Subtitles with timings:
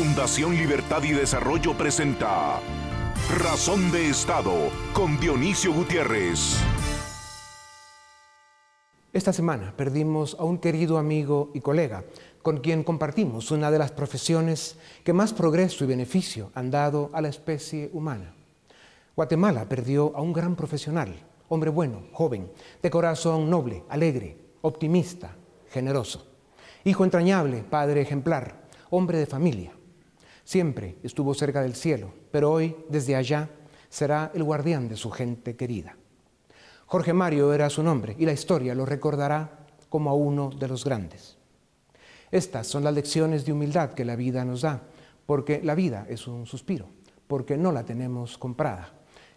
[0.00, 2.58] Fundación Libertad y Desarrollo presenta
[3.38, 4.54] Razón de Estado
[4.94, 6.56] con Dionisio Gutiérrez.
[9.12, 12.04] Esta semana perdimos a un querido amigo y colega
[12.40, 17.20] con quien compartimos una de las profesiones que más progreso y beneficio han dado a
[17.20, 18.34] la especie humana.
[19.14, 21.14] Guatemala perdió a un gran profesional,
[21.50, 22.50] hombre bueno, joven,
[22.82, 25.36] de corazón noble, alegre, optimista,
[25.68, 26.26] generoso.
[26.84, 29.72] Hijo entrañable, padre ejemplar, hombre de familia.
[30.50, 33.48] Siempre estuvo cerca del cielo, pero hoy, desde allá,
[33.88, 35.94] será el guardián de su gente querida.
[36.86, 40.84] Jorge Mario era su nombre y la historia lo recordará como a uno de los
[40.84, 41.38] grandes.
[42.32, 44.82] Estas son las lecciones de humildad que la vida nos da,
[45.24, 46.86] porque la vida es un suspiro,
[47.28, 48.92] porque no la tenemos comprada.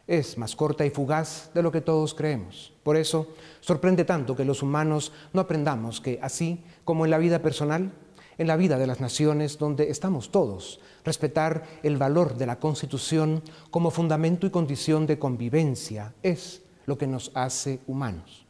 [0.08, 2.73] Es más corta y fugaz de lo que todos creemos.
[2.81, 7.39] Por eso sorprende tanto que los humanos no aprendamos que así como en la vida
[7.39, 7.94] personal,
[8.38, 13.44] en la vida de las naciones donde estamos todos, respetar el valor de la Constitución
[13.72, 18.44] como fundamento y condición de convivencia es lo que nos hace humanos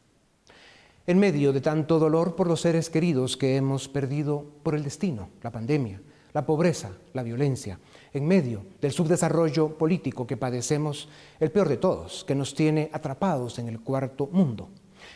[1.06, 5.30] en medio de tanto dolor por los seres queridos que hemos perdido por el destino,
[5.42, 6.02] la pandemia,
[6.34, 7.80] la pobreza, la violencia,
[8.14, 13.60] en medio del subdesarrollo político que padecemos, el peor de todos, que nos tiene atrapados
[13.60, 14.70] en el cuarto mundo.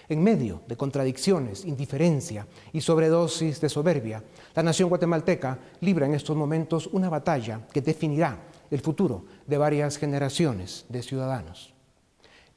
[0.09, 4.23] En medio de contradicciones, indiferencia y sobredosis de soberbia,
[4.55, 8.37] la nación guatemalteca libra en estos momentos una batalla que definirá
[8.71, 11.73] el futuro de varias generaciones de ciudadanos.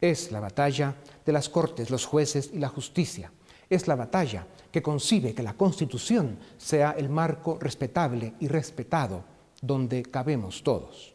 [0.00, 3.31] Es la batalla de las cortes, los jueces y la justicia.
[3.69, 9.25] Es la batalla que concibe que la Constitución sea el marco respetable y respetado
[9.61, 11.15] donde cabemos todos.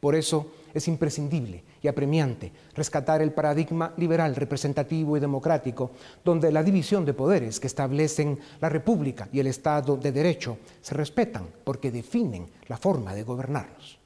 [0.00, 5.90] Por eso es imprescindible y apremiante rescatar el paradigma liberal, representativo y democrático,
[6.24, 10.94] donde la división de poderes que establecen la República y el Estado de Derecho se
[10.94, 13.98] respetan porque definen la forma de gobernarlos.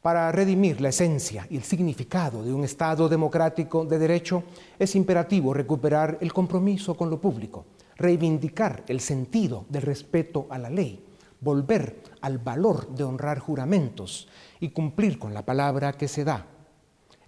[0.00, 4.44] Para redimir la esencia y el significado de un Estado democrático de derecho,
[4.78, 10.70] es imperativo recuperar el compromiso con lo público, reivindicar el sentido del respeto a la
[10.70, 11.04] ley,
[11.40, 14.28] volver al valor de honrar juramentos
[14.60, 16.46] y cumplir con la palabra que se da.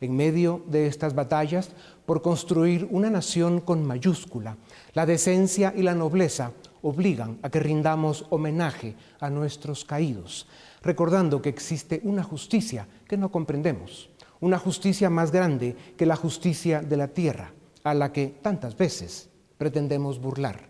[0.04, 1.70] En medio de estas batallas
[2.04, 4.58] por construir una nación con mayúscula,
[4.92, 10.46] la decencia y la nobleza obligan a que rindamos homenaje a nuestros caídos,
[10.82, 14.10] recordando que existe una justicia que no comprendemos,
[14.40, 19.30] una justicia más grande que la justicia de la tierra, a la que tantas veces
[19.56, 20.68] pretendemos burlar.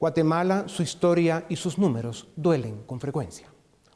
[0.00, 3.46] Guatemala, su historia y sus números duelen con frecuencia.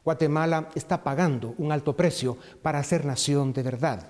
[0.03, 4.09] Guatemala está pagando un alto precio para ser nación de verdad,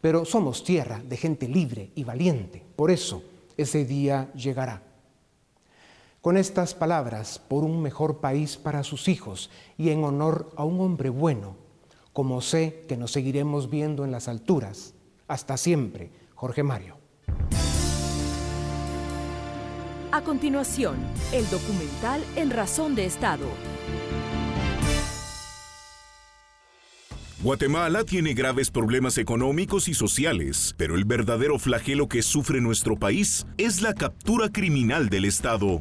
[0.00, 3.22] pero somos tierra de gente libre y valiente, por eso
[3.56, 4.82] ese día llegará.
[6.20, 10.80] Con estas palabras, por un mejor país para sus hijos y en honor a un
[10.80, 11.56] hombre bueno,
[12.12, 14.94] como sé que nos seguiremos viendo en las alturas,
[15.28, 16.96] hasta siempre, Jorge Mario.
[20.10, 20.96] A continuación,
[21.32, 23.46] el documental En Razón de Estado.
[27.40, 33.46] Guatemala tiene graves problemas económicos y sociales, pero el verdadero flagelo que sufre nuestro país
[33.58, 35.80] es la captura criminal del Estado.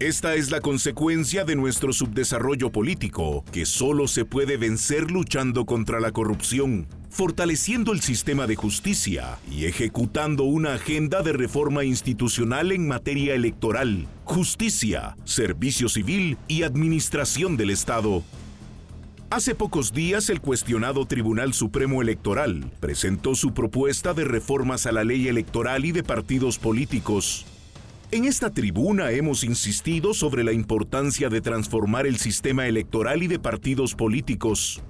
[0.00, 5.98] Esta es la consecuencia de nuestro subdesarrollo político, que solo se puede vencer luchando contra
[5.98, 12.86] la corrupción, fortaleciendo el sistema de justicia y ejecutando una agenda de reforma institucional en
[12.86, 18.22] materia electoral, justicia, servicio civil y administración del Estado.
[19.30, 25.04] Hace pocos días el cuestionado Tribunal Supremo Electoral presentó su propuesta de reformas a la
[25.04, 27.46] ley electoral y de partidos políticos,
[28.12, 33.38] en esta tribuna hemos insistido sobre la importancia de transformar el sistema electoral y de
[33.38, 34.82] partidos políticos.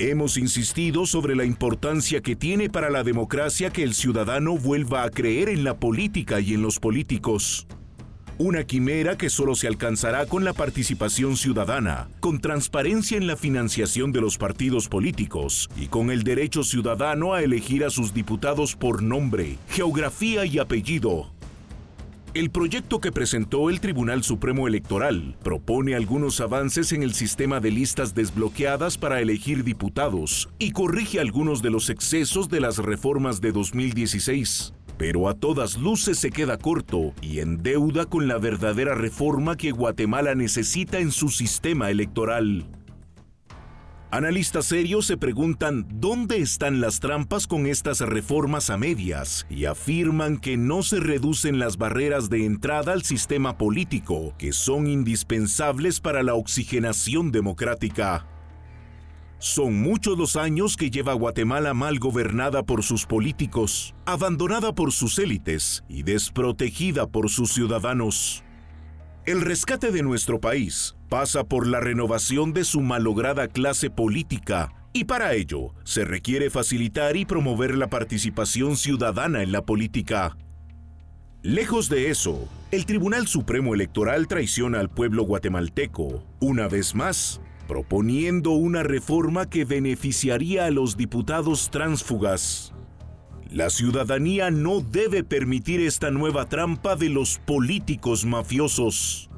[0.00, 5.10] Hemos insistido sobre la importancia que tiene para la democracia que el ciudadano vuelva a
[5.10, 7.68] creer en la política y en los políticos.
[8.36, 14.10] Una quimera que solo se alcanzará con la participación ciudadana, con transparencia en la financiación
[14.10, 19.04] de los partidos políticos y con el derecho ciudadano a elegir a sus diputados por
[19.04, 21.30] nombre, geografía y apellido,
[22.34, 27.70] el proyecto que presentó el Tribunal Supremo Electoral propone algunos avances en el sistema de
[27.70, 33.52] listas desbloqueadas para elegir diputados y corrige algunos de los excesos de las reformas de
[33.52, 34.74] 2016.
[34.96, 39.72] Pero a todas luces se queda corto y en deuda con la verdadera reforma que
[39.72, 42.66] Guatemala necesita en su sistema electoral.
[44.14, 50.38] Analistas serios se preguntan dónde están las trampas con estas reformas a medias y afirman
[50.38, 56.22] que no se reducen las barreras de entrada al sistema político, que son indispensables para
[56.22, 58.24] la oxigenación democrática.
[59.44, 65.18] Son muchos los años que lleva Guatemala mal gobernada por sus políticos, abandonada por sus
[65.18, 68.42] élites y desprotegida por sus ciudadanos.
[69.26, 75.04] El rescate de nuestro país pasa por la renovación de su malograda clase política y
[75.04, 80.38] para ello se requiere facilitar y promover la participación ciudadana en la política.
[81.42, 88.50] Lejos de eso, el Tribunal Supremo Electoral traiciona al pueblo guatemalteco, una vez más, proponiendo
[88.50, 92.72] una reforma que beneficiaría a los diputados tránsfugas.
[93.50, 99.30] La ciudadanía no debe permitir esta nueva trampa de los políticos mafiosos.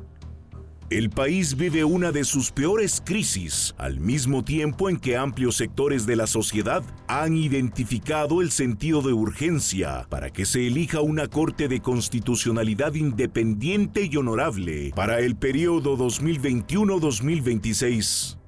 [0.89, 6.07] El país vive una de sus peores crisis, al mismo tiempo en que amplios sectores
[6.07, 11.67] de la sociedad han identificado el sentido de urgencia para que se elija una Corte
[11.67, 18.46] de Constitucionalidad independiente y honorable para el periodo 2021-2026.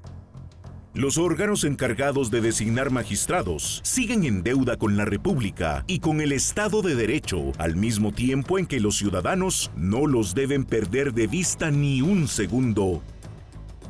[0.98, 6.32] Los órganos encargados de designar magistrados siguen en deuda con la República y con el
[6.32, 11.28] Estado de Derecho, al mismo tiempo en que los ciudadanos no los deben perder de
[11.28, 13.00] vista ni un segundo.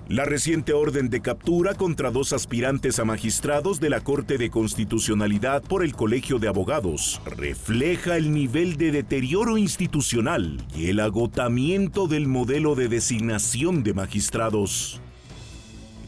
[0.06, 5.62] La reciente orden de captura contra dos aspirantes a magistrados de la Corte de Constitucionalidad
[5.62, 12.28] por el Colegio de Abogados refleja el nivel de deterioro institucional y el agotamiento del
[12.28, 15.00] modelo de designación de magistrados.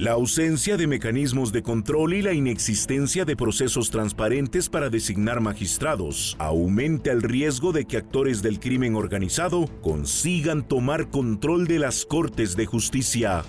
[0.00, 6.37] La ausencia de mecanismos de control y la inexistencia de procesos transparentes para designar magistrados
[6.38, 12.56] aumenta el riesgo de que actores del crimen organizado consigan tomar control de las cortes
[12.56, 13.44] de justicia.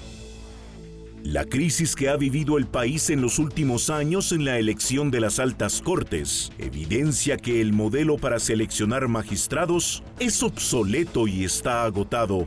[1.23, 5.21] La crisis que ha vivido el país en los últimos años en la elección de
[5.21, 12.45] las altas cortes evidencia que el modelo para seleccionar magistrados es obsoleto y está agotado.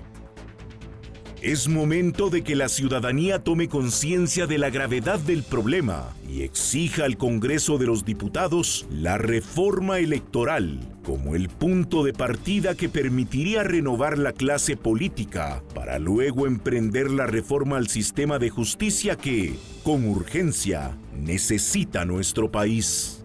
[1.45, 7.05] Es momento de que la ciudadanía tome conciencia de la gravedad del problema y exija
[7.05, 13.63] al Congreso de los Diputados la reforma electoral como el punto de partida que permitiría
[13.63, 20.07] renovar la clase política para luego emprender la reforma al sistema de justicia que, con
[20.07, 23.23] urgencia, necesita nuestro país.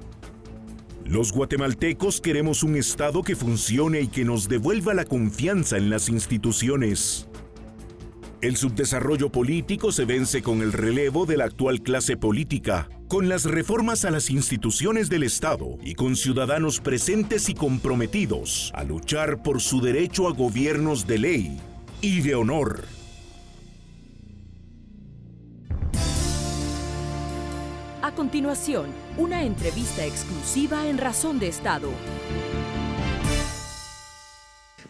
[1.05, 6.09] Los guatemaltecos queremos un Estado que funcione y que nos devuelva la confianza en las
[6.09, 7.28] instituciones.
[8.41, 13.43] El subdesarrollo político se vence con el relevo de la actual clase política, con las
[13.43, 19.59] reformas a las instituciones del Estado y con ciudadanos presentes y comprometidos a luchar por
[19.59, 21.61] su derecho a gobiernos de ley
[21.99, 22.85] y de honor.
[28.01, 28.85] A continuación,
[29.17, 31.89] una entrevista exclusiva en Razón de Estado.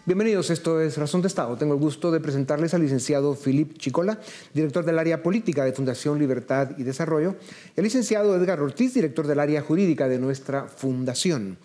[0.09, 1.55] Bienvenidos, esto es Razón de Estado.
[1.55, 4.19] Tengo el gusto de presentarles al licenciado Philip Chicola,
[4.55, 7.35] director del área política de Fundación Libertad y Desarrollo,
[7.77, 11.59] y al licenciado Edgar Ortiz, director del área jurídica de nuestra fundación.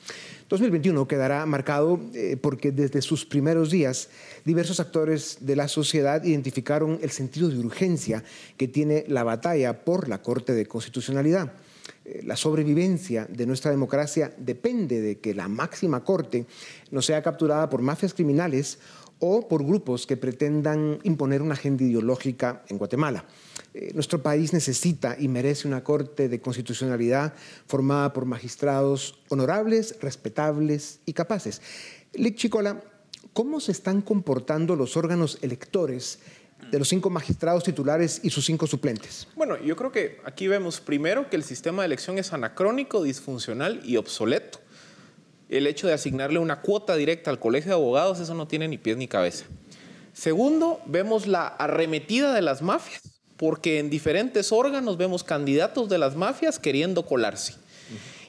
[0.51, 4.11] 2021 quedará marcado eh, porque desde sus primeros días
[4.45, 8.25] diversos actores de la sociedad identificaron el sentido de urgencia
[8.59, 11.51] que tiene la batalla por la Corte de Constitucionalidad.
[12.05, 16.47] Eh, la sobrevivencia de nuestra democracia depende de que la máxima corte
[16.91, 18.79] no sea capturada por mafias criminales
[19.21, 23.25] o por grupos que pretendan imponer una agenda ideológica en Guatemala.
[23.73, 27.33] Eh, nuestro país necesita y merece una corte de constitucionalidad
[27.67, 31.63] formada por magistrados honorables, respetables y capaces.
[32.13, 32.83] Lick Chicola,
[33.33, 36.19] ¿cómo se están comportando los órganos electores
[36.71, 39.27] de los cinco magistrados titulares y sus cinco suplentes?
[39.37, 43.81] Bueno, yo creo que aquí vemos primero que el sistema de elección es anacrónico, disfuncional
[43.85, 44.61] y obsoleto.
[45.49, 48.79] El hecho de asignarle una cuota directa al colegio de abogados, eso no tiene ni
[48.79, 49.45] pies ni cabeza.
[50.13, 53.03] Segundo, vemos la arremetida de las mafias,
[53.37, 57.55] porque en diferentes órganos vemos candidatos de las mafias queriendo colarse.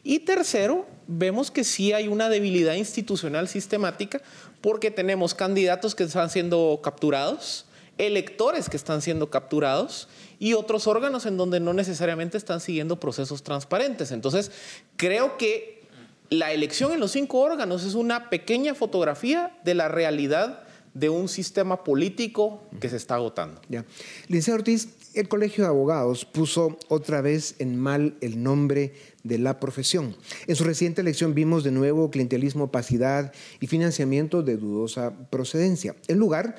[0.03, 4.21] Y tercero, vemos que sí hay una debilidad institucional sistemática
[4.61, 7.64] porque tenemos candidatos que están siendo capturados,
[7.97, 10.07] electores que están siendo capturados
[10.39, 14.11] y otros órganos en donde no necesariamente están siguiendo procesos transparentes.
[14.11, 14.51] Entonces,
[14.97, 15.83] creo que
[16.29, 20.63] la elección en los cinco órganos es una pequeña fotografía de la realidad
[20.95, 23.61] de un sistema político que se está agotando.
[23.67, 23.85] Ya.
[24.27, 29.59] Licenciado Ortiz, el Colegio de Abogados puso otra vez en mal el nombre de la
[29.59, 30.15] profesión.
[30.47, 35.97] En su reciente elección vimos de nuevo clientelismo, opacidad y financiamiento de dudosa procedencia.
[36.07, 36.55] En lugar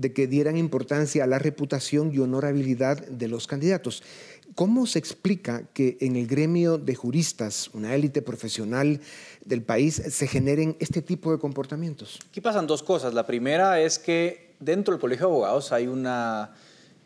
[0.00, 4.02] de que dieran importancia a la reputación y honorabilidad de los candidatos.
[4.54, 9.00] ¿Cómo se explica que en el gremio de juristas, una élite profesional
[9.44, 12.18] del país, se generen este tipo de comportamientos?
[12.28, 13.14] Aquí pasan dos cosas.
[13.14, 16.54] La primera es que dentro del Colegio de Abogados hay una,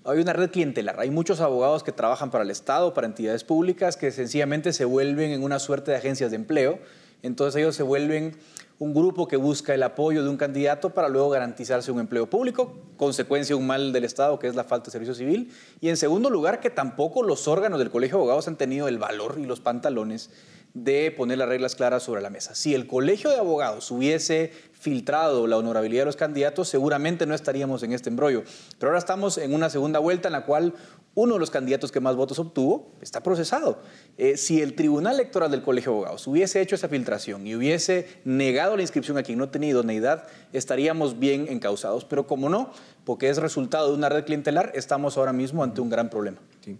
[0.05, 1.01] hay una red clientelar.
[1.01, 5.33] Hay muchos abogados que trabajan para el Estado, para entidades públicas, que sencillamente se vuelven
[5.33, 6.79] en una suerte de agencias de empleo.
[7.23, 8.37] Entonces ellos se vuelven
[8.79, 12.75] un grupo que busca el apoyo de un candidato para luego garantizarse un empleo público,
[12.97, 15.53] consecuencia un mal del Estado que es la falta de servicio civil.
[15.81, 18.99] Y en segundo lugar, que tampoco los órganos del Colegio de Abogados han tenido el
[18.99, 20.31] valor y los pantalones
[20.75, 22.57] de poner las reglas claras sobre la mesa.
[22.57, 27.85] Si el Colegio de Abogados hubiese filtrado la honorabilidad de los candidatos, seguramente no estaríamos
[27.85, 28.43] en este embrollo.
[28.79, 30.75] Pero ahora estamos en una segunda vuelta en la cual
[31.15, 33.79] uno de los candidatos que más votos obtuvo está procesado.
[34.19, 38.07] Eh, si el Tribunal Electoral del Colegio de Abogados hubiese hecho esa filtración y hubiese
[38.25, 42.05] negado la inscripción a quien no tenía idoneidad, estaríamos bien encausados.
[42.05, 42.71] Pero como no,
[43.05, 46.39] porque es resultado de una red clientelar, estamos ahora mismo ante un gran problema.
[46.65, 46.79] Sí.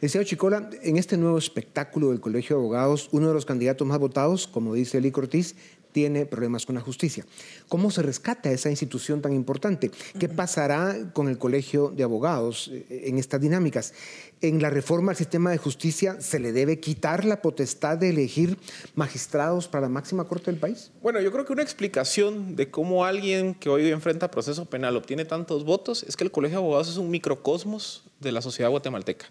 [0.00, 3.98] Licenciado Chicola, en este nuevo espectáculo del Colegio de Abogados, uno de los candidatos más
[3.98, 5.56] votados, como dice Eli Cortiz,
[5.92, 7.24] tiene problemas con la justicia.
[7.68, 9.90] ¿Cómo se rescata esa institución tan importante?
[10.18, 13.94] ¿Qué pasará con el Colegio de Abogados eh, en estas dinámicas?
[14.40, 18.56] En la reforma al sistema de justicia, ¿se le debe quitar la potestad de elegir
[18.94, 20.90] magistrados para la máxima corte del país?
[21.02, 25.24] Bueno, yo creo que una explicación de cómo alguien que hoy enfrenta proceso penal obtiene
[25.24, 29.26] tantos votos es que el Colegio de Abogados es un microcosmos de la sociedad guatemalteca.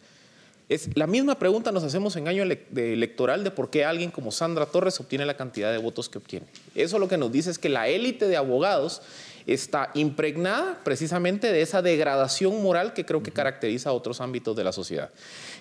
[0.69, 4.67] Es la misma pregunta nos hacemos en año electoral de por qué alguien como Sandra
[4.67, 6.45] Torres obtiene la cantidad de votos que obtiene.
[6.75, 9.01] Eso lo que nos dice es que la élite de abogados
[9.53, 14.63] está impregnada precisamente de esa degradación moral que creo que caracteriza a otros ámbitos de
[14.63, 15.09] la sociedad.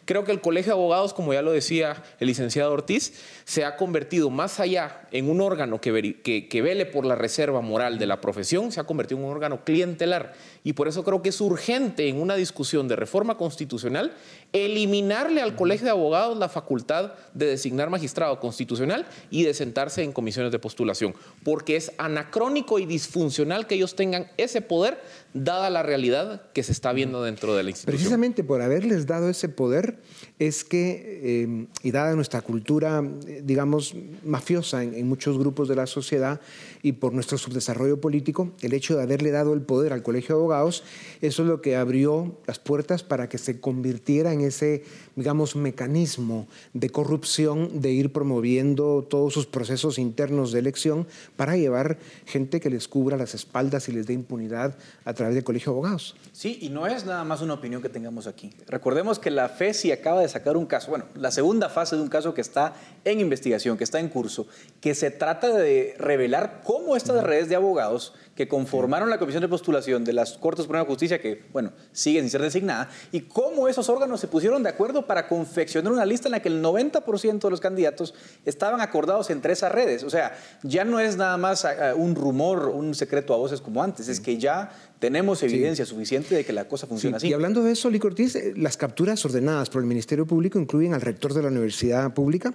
[0.04, 3.12] Creo que el Colegio de Abogados, como ya lo decía el licenciado Ortiz,
[3.44, 7.98] se ha convertido más allá en un órgano que, que, vele por la reserva moral
[7.98, 10.34] de la profesión, se ha convertido en un órgano clientelar.
[10.68, 14.12] Y por eso creo que es urgente en una discusión de reforma constitucional
[14.52, 20.12] eliminarle al Colegio de Abogados la facultad de designar magistrado constitucional y de sentarse en
[20.12, 25.00] comisiones de postulación, porque es anacrónico y disfuncional que ellos tengan ese poder
[25.32, 27.96] dada la realidad que se está viendo dentro de la institución.
[27.96, 29.96] Precisamente por haberles dado ese poder
[30.38, 35.86] es que, eh, y dada nuestra cultura, eh, digamos, mafiosa en, muchos grupos de la
[35.86, 36.40] sociedad
[36.82, 40.40] y por nuestro subdesarrollo político, el hecho de haberle dado el poder al Colegio de
[40.40, 40.84] Abogados,
[41.22, 44.84] eso es lo que abrió las puertas para que se convirtiera en ese,
[45.16, 51.98] digamos, mecanismo de corrupción, de ir promoviendo todos sus procesos internos de elección para llevar
[52.26, 55.78] gente que les cubra las espaldas y les dé impunidad a través del Colegio de
[55.78, 56.14] Abogados.
[56.32, 58.52] Sí, y no es nada más una opinión que tengamos aquí.
[58.68, 62.08] Recordemos que la FESI acaba de sacar un caso, bueno, la segunda fase de un
[62.08, 64.46] caso que está en investigación, que está en curso,
[64.80, 69.48] que se trata de revelar cómo estas redes de abogados que conformaron la comisión de
[69.48, 73.66] postulación de las Cortes Suprema de Justicia, que, bueno, siguen sin ser designada, y cómo
[73.66, 77.40] esos órganos se pusieron de acuerdo para confeccionar una lista en la que el 90%
[77.40, 78.14] de los candidatos
[78.44, 80.04] estaban acordados entre esas redes.
[80.04, 83.82] O sea, ya no es nada más ah, un rumor, un secreto a voces como
[83.82, 87.28] antes, es que ya tenemos evidencia suficiente de que la cosa funciona así.
[87.28, 91.00] Y hablando de eso, Licortiz, eh, las capturas ordenadas por el Ministerio Público incluyen al
[91.00, 92.54] rector de la Universidad Pública,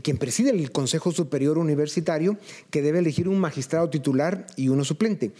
[0.00, 2.38] quien preside el Consejo Superior Universitario,
[2.70, 5.32] que debe elegir un magistrado titular y uno suplente.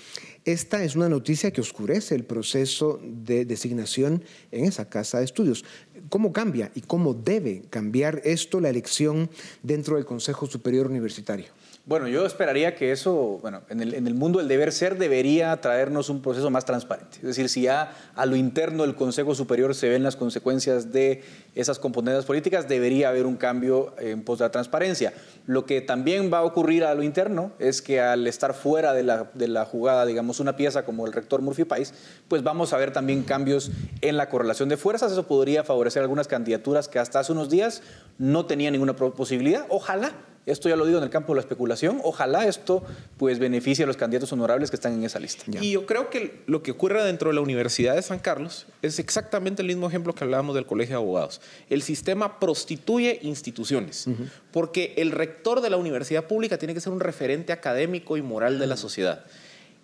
[0.45, 5.65] Esta es una noticia que oscurece el proceso de designación en esa casa de estudios.
[6.09, 9.31] ¿Cómo cambia y cómo debe cambiar esto la elección
[9.63, 11.47] dentro del Consejo Superior Universitario?
[11.85, 15.61] Bueno, yo esperaría que eso, bueno, en el, en el, mundo del deber ser debería
[15.61, 17.17] traernos un proceso más transparente.
[17.17, 21.25] Es decir, si ya a lo interno del Consejo Superior se ven las consecuencias de
[21.57, 25.13] esas componentes políticas, debería haber un cambio en pos de la transparencia.
[25.47, 29.03] Lo que también va a ocurrir a lo interno es que al estar fuera de
[29.03, 31.95] la, de la jugada, digamos, una pieza como el rector Murphy Pais,
[32.29, 33.73] pues vamos a ver también cambios
[34.03, 35.11] en la correlación de fuerzas.
[35.11, 37.83] Eso podría favorecer algunas candidaturas que hasta hace unos días
[38.19, 39.67] no tenían ninguna posibilidad.
[39.69, 40.13] Ojalá
[40.47, 42.01] esto ya lo digo en el campo de la especulación.
[42.03, 42.83] Ojalá esto
[43.17, 45.45] pues beneficie a los candidatos honorables que están en esa lista.
[45.61, 48.99] Y yo creo que lo que ocurre dentro de la Universidad de San Carlos es
[48.99, 51.41] exactamente el mismo ejemplo que hablábamos del Colegio de Abogados.
[51.71, 54.07] El sistema prostituye instituciones,
[54.51, 58.59] porque el rector de la universidad pública tiene que ser un referente académico y moral
[58.59, 59.25] de la sociedad.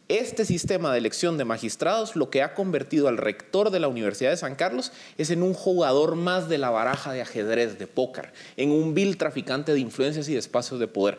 [0.09, 4.31] Este sistema de elección de magistrados lo que ha convertido al rector de la Universidad
[4.31, 8.33] de San Carlos es en un jugador más de la baraja de ajedrez, de póker,
[8.57, 11.19] en un vil traficante de influencias y de espacios de poder.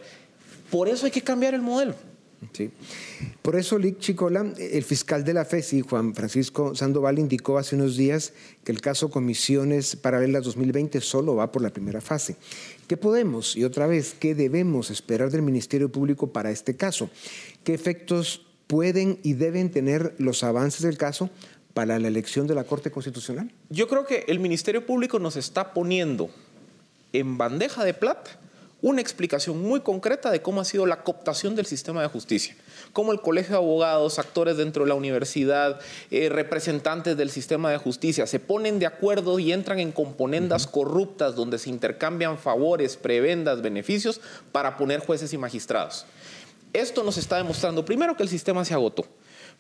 [0.72, 1.94] Por eso hay que cambiar el modelo.
[2.54, 2.72] Sí.
[3.44, 7.96] Por eso, Lick Chicola, el fiscal de la FESI, Juan Francisco Sandoval, indicó hace unos
[7.96, 12.38] días que el caso Comisiones Paralelas 2020 solo va por la primera fase.
[12.88, 17.10] ¿Qué podemos y otra vez qué debemos esperar del Ministerio Público para este caso?
[17.64, 21.32] ¿Qué efectos pueden y deben tener los avances del caso
[21.74, 23.52] para la elección de la Corte Constitucional?
[23.72, 26.30] Yo creo que el Ministerio Público nos está poniendo
[27.12, 28.40] en bandeja de plata
[28.84, 32.56] una explicación muy concreta de cómo ha sido la cooptación del sistema de justicia,
[32.94, 37.78] cómo el colegio de abogados, actores dentro de la universidad, eh, representantes del sistema de
[37.78, 43.64] justicia se ponen de acuerdo y entran en componendas corruptas donde se intercambian favores, prebendas,
[43.64, 44.22] beneficios
[44.52, 46.06] para poner jueces y magistrados.
[46.74, 49.06] Esto nos está demostrando, primero, que el sistema se agotó,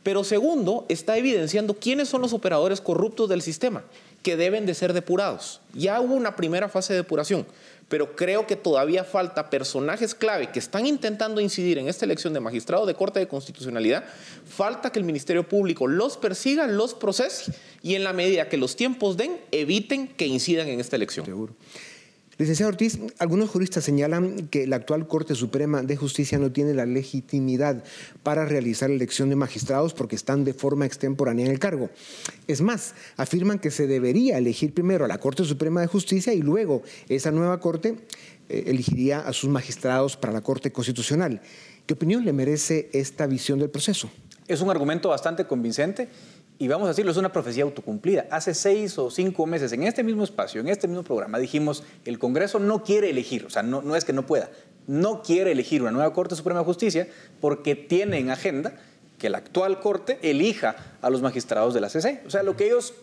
[0.04, 3.84] pero segundo, está evidenciando quiénes son los operadores corruptos del sistema,
[4.24, 5.62] que deben de ser depurados.
[5.74, 7.46] Ya hubo una primera fase de depuración,
[7.88, 12.39] pero creo que todavía falta personajes clave que están intentando incidir en esta elección de
[12.39, 14.04] magistrado de Corte de Constitucionalidad.
[14.48, 17.51] Falta que el Ministerio Público los persiga, los procese
[17.82, 21.25] y en la medida que los tiempos den, eviten que incidan en esta elección.
[21.25, 21.56] Seguro.
[22.39, 26.86] Licenciado Ortiz, algunos juristas señalan que la actual Corte Suprema de Justicia no tiene la
[26.86, 27.84] legitimidad
[28.24, 31.89] para realizar la elección de magistrados porque están de forma extemporánea en el cargo.
[32.48, 36.41] Es más, afirman que se debería elegir primero a la Corte Suprema de Justicia y
[36.41, 37.98] luego esa nueva Corte
[38.48, 41.41] eh, elegiría a sus magistrados para la Corte Constitucional.
[41.86, 44.10] ¿Qué opinión le merece esta visión del proceso?
[44.48, 46.08] Es un argumento bastante convincente
[46.62, 48.28] y vamos a decirlo, es una profecía autocumplida.
[48.30, 52.20] Hace seis o cinco meses, en este mismo espacio, en este mismo programa, dijimos, el
[52.20, 54.51] Congreso no quiere elegir, o sea, no, no es que no pueda,
[54.86, 57.08] no quiere elegir una nueva Corte Suprema de Justicia
[57.39, 58.74] porque tiene en agenda
[59.18, 62.24] que la actual Corte elija a los magistrados de la CC.
[62.25, 62.94] O sea, lo que ellos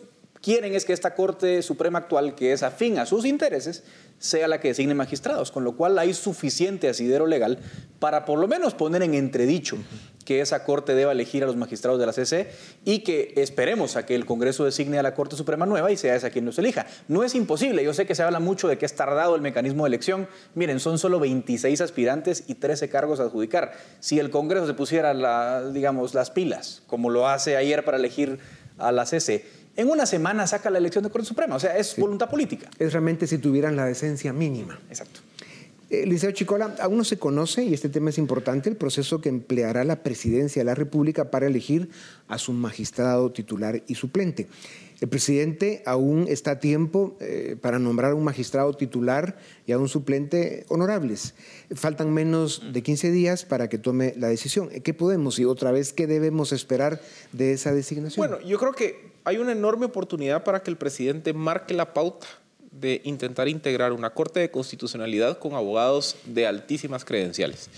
[0.47, 3.83] quieren es que esta Corte Suprema actual, que es afín a sus intereses,
[4.17, 7.59] sea la que designe magistrados, con lo cual hay suficiente asidero legal
[7.99, 9.75] para por lo menos poner en entredicho
[10.23, 12.49] que esa Corte deba elegir a los magistrados de la CC
[12.85, 16.15] y que esperemos a que el Congreso designe a la Corte Suprema nueva y sea
[16.15, 16.85] esa quien los elija.
[17.09, 19.83] No es imposible, yo sé que se habla mucho de que es tardado el mecanismo
[19.83, 20.29] de elección.
[20.55, 23.73] Miren, son solo 26 aspirantes y 13 cargos a adjudicar.
[23.99, 28.39] Si el Congreso se pusiera digamos, las pilas, como lo hace ayer para elegir
[28.77, 31.55] a la CC, en una semana saca la elección de Corte Suprema.
[31.55, 32.69] O sea, es voluntad política.
[32.77, 34.77] Es realmente si tuvieran la decencia mínima.
[34.89, 35.21] Exacto.
[35.89, 39.29] Eh, Liceo Chicola, aún no se conoce, y este tema es importante, el proceso que
[39.29, 41.89] empleará la presidencia de la República para elegir
[42.27, 44.47] a su magistrado titular y suplente.
[44.99, 49.87] El presidente aún está a tiempo eh, para nombrar un magistrado titular y a un
[49.87, 51.35] suplente honorables.
[51.75, 54.69] Faltan menos de 15 días para que tome la decisión.
[54.69, 56.99] ¿Qué podemos y otra vez qué debemos esperar
[57.31, 58.27] de esa designación?
[58.27, 62.27] Bueno, yo creo que hay una enorme oportunidad para que el presidente marque la pauta
[62.79, 67.69] de intentar integrar una Corte de Constitucionalidad con abogados de altísimas credenciales.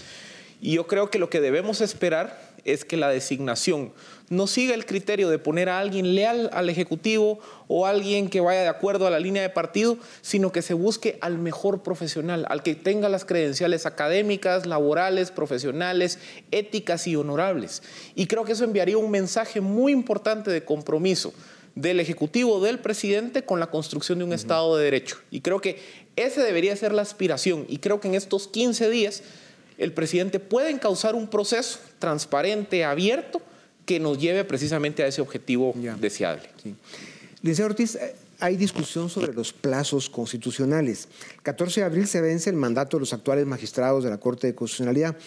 [0.61, 3.93] Y yo creo que lo que debemos esperar es que la designación
[4.29, 8.61] no siga el criterio de poner a alguien leal al Ejecutivo o alguien que vaya
[8.61, 12.61] de acuerdo a la línea de partido, sino que se busque al mejor profesional, al
[12.61, 16.19] que tenga las credenciales académicas, laborales, profesionales,
[16.51, 17.81] éticas y honorables.
[18.13, 21.33] Y creo que eso enviaría un mensaje muy importante de compromiso
[21.75, 25.17] del Ejecutivo, del presidente, con la construcción de un Estado de Derecho.
[25.31, 25.79] Y creo que
[26.15, 27.65] ese debería ser la aspiración.
[27.69, 29.23] Y creo que en estos 15 días
[29.77, 33.41] el presidente puede encauzar un proceso transparente, abierto,
[33.85, 36.49] que nos lleve precisamente a ese objetivo deseable.
[36.61, 37.63] Sí.
[37.63, 41.07] Ortiz, eh, hay discusión sobre los plazos constitucionales.
[41.43, 44.55] 14 de abril se vence el mandato de los actuales magistrados de la Corte de
[44.55, 45.17] Constitucionalidad.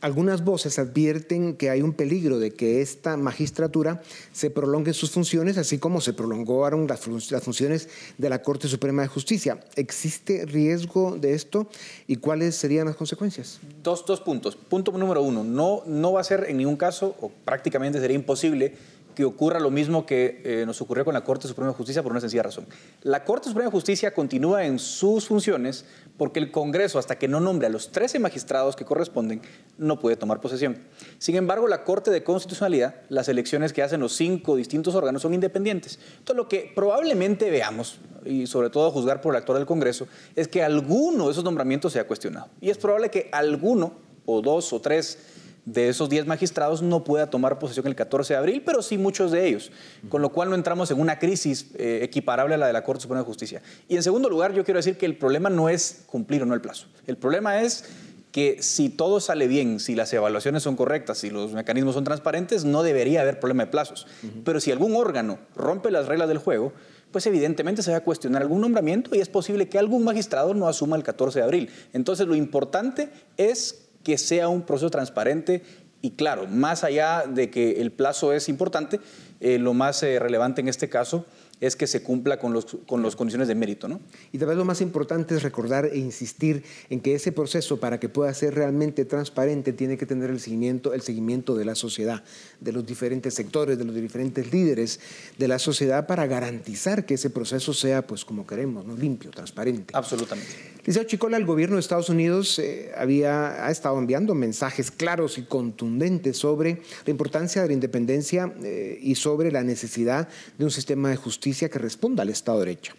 [0.00, 4.02] Algunas voces advierten que hay un peligro de que esta magistratura
[4.32, 9.08] se prolongue sus funciones, así como se prolongaron las, funciones de la Corte Suprema de
[9.08, 9.60] Justicia.
[9.74, 11.68] ¿Existe riesgo de esto
[12.06, 13.60] y cuáles serían las consecuencias?
[13.82, 14.56] Dos, dos puntos.
[14.56, 18.74] Punto número uno, no, no va a ser en ningún caso, o prácticamente sería imposible,
[19.14, 22.12] que ocurra lo mismo que eh, nos ocurrió con la Corte Suprema de Justicia por
[22.12, 22.66] una sencilla razón.
[23.02, 25.84] La Corte Suprema de Justicia continúa en sus funciones
[26.16, 29.40] porque el Congreso, hasta que no nombre a los 13 magistrados que corresponden,
[29.78, 30.78] no puede tomar posesión.
[31.18, 35.32] Sin embargo, la Corte de Constitucionalidad, las elecciones que hacen los cinco distintos órganos son
[35.32, 35.98] independientes.
[36.18, 40.06] Entonces, lo que probablemente veamos, y sobre todo a juzgar por el actor del Congreso,
[40.36, 42.48] es que alguno de esos nombramientos sea cuestionado.
[42.60, 43.94] Y es probable que alguno,
[44.26, 45.18] o dos o tres,
[45.64, 49.30] de esos 10 magistrados no pueda tomar posesión el 14 de abril, pero sí muchos
[49.30, 49.70] de ellos,
[50.08, 53.02] con lo cual no entramos en una crisis eh, equiparable a la de la Corte
[53.02, 53.62] Suprema de Justicia.
[53.88, 56.54] Y en segundo lugar, yo quiero decir que el problema no es cumplir o no
[56.54, 56.86] el plazo.
[57.06, 57.84] El problema es
[58.32, 62.64] que si todo sale bien, si las evaluaciones son correctas, si los mecanismos son transparentes,
[62.64, 64.06] no debería haber problema de plazos.
[64.44, 66.72] Pero si algún órgano rompe las reglas del juego,
[67.10, 70.68] pues evidentemente se va a cuestionar algún nombramiento y es posible que algún magistrado no
[70.68, 71.70] asuma el 14 de abril.
[71.92, 75.62] Entonces lo importante es que sea un proceso transparente
[76.02, 79.00] y claro, más allá de que el plazo es importante,
[79.40, 81.26] eh, lo más eh, relevante en este caso
[81.60, 83.86] es que se cumpla con las con los condiciones de mérito.
[83.86, 84.00] ¿no?
[84.32, 88.00] Y tal vez lo más importante es recordar e insistir en que ese proceso, para
[88.00, 92.24] que pueda ser realmente transparente, tiene que tener el seguimiento, el seguimiento de la sociedad,
[92.60, 95.00] de los diferentes sectores, de los diferentes líderes
[95.36, 98.96] de la sociedad, para garantizar que ese proceso sea, pues como queremos, ¿no?
[98.96, 99.92] limpio, transparente.
[99.94, 100.69] Absolutamente.
[100.86, 105.42] Liceo Chicola, el gobierno de Estados Unidos eh, había, ha estado enviando mensajes claros y
[105.42, 111.10] contundentes sobre la importancia de la independencia eh, y sobre la necesidad de un sistema
[111.10, 112.94] de justicia que responda al Estado de Derecho.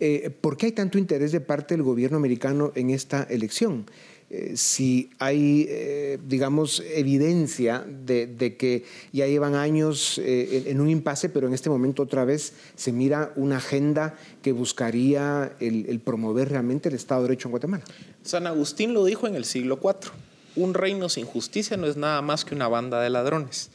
[0.00, 3.84] Eh, ¿Por qué hay tanto interés de parte del gobierno americano en esta elección?
[4.30, 11.30] Eh, si hay, eh, digamos, evidencia de, que ya llevan años eh, en, un impasse,
[11.30, 16.90] pero en este momento otra vez se mira una agenda que buscaría el, promover realmente
[16.90, 17.84] el Estado de Derecho en Guatemala.
[18.22, 20.12] San Agustín lo dijo en el siglo IV.
[20.56, 23.70] Un reino sin justicia no es nada más que una banda de ladrones.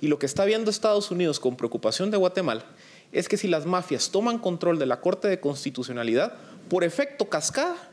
[0.00, 2.64] Y lo que está viendo Estados Unidos con preocupación de Guatemala
[3.12, 6.34] es que si las mafias toman control de la Corte de Constitucionalidad,
[6.70, 7.87] por efecto cascada,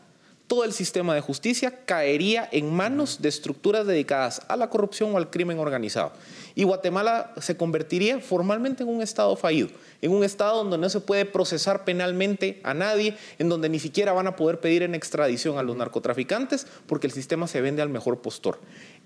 [0.47, 5.17] todo el sistema de justicia caería en manos de estructuras dedicadas a la corrupción o
[5.17, 6.11] al crimen organizado.
[6.53, 9.69] Y Guatemala se convertiría formalmente en un Estado fallido,
[10.01, 14.13] en un Estado donde no se puede procesar penalmente a nadie, en donde ni siquiera
[14.13, 17.89] van a poder pedir en extradición a los narcotraficantes porque el sistema se vende al
[17.89, 18.59] mejor postor.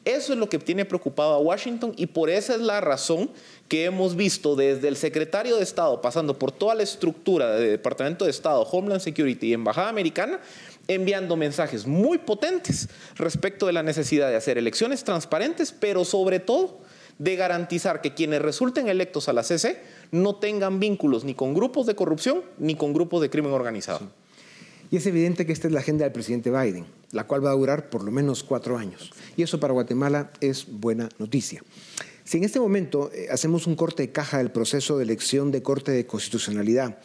[0.06, 3.30] Eso es lo que tiene preocupado a Washington y por esa es la razón
[3.68, 8.26] que hemos visto desde el secretario de Estado, pasando por toda la estructura del Departamento
[8.26, 10.40] de Estado, Homeland Security y Embajada Americana,
[10.90, 16.80] enviando mensajes muy potentes respecto de la necesidad de hacer elecciones transparentes, pero sobre todo
[17.20, 19.80] de garantizar que quienes resulten electos a la CC
[20.12, 24.10] no tengan vínculos ni con grupos de corrupción ni con grupos de crimen organizado.
[24.92, 27.56] Y es evidente que esta es la agenda del presidente Biden, la cual va a
[27.56, 29.12] durar por lo menos cuatro años.
[29.38, 31.62] Y eso para Guatemala es buena noticia.
[32.24, 35.62] Si en este momento eh, hacemos un corte de caja del proceso de elección de
[35.62, 37.00] Corte de Constitucionalidad,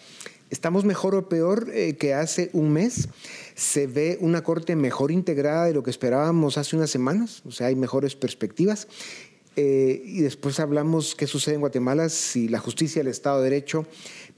[0.50, 3.08] ¿estamos mejor o peor eh, que hace un mes?
[3.54, 7.68] Se ve una corte mejor integrada de lo que esperábamos hace unas semanas, o sea,
[7.68, 8.88] hay mejores perspectivas.
[9.56, 13.50] Eh, y después hablamos qué sucede en Guatemala si la justicia y el Estado de
[13.50, 13.86] Derecho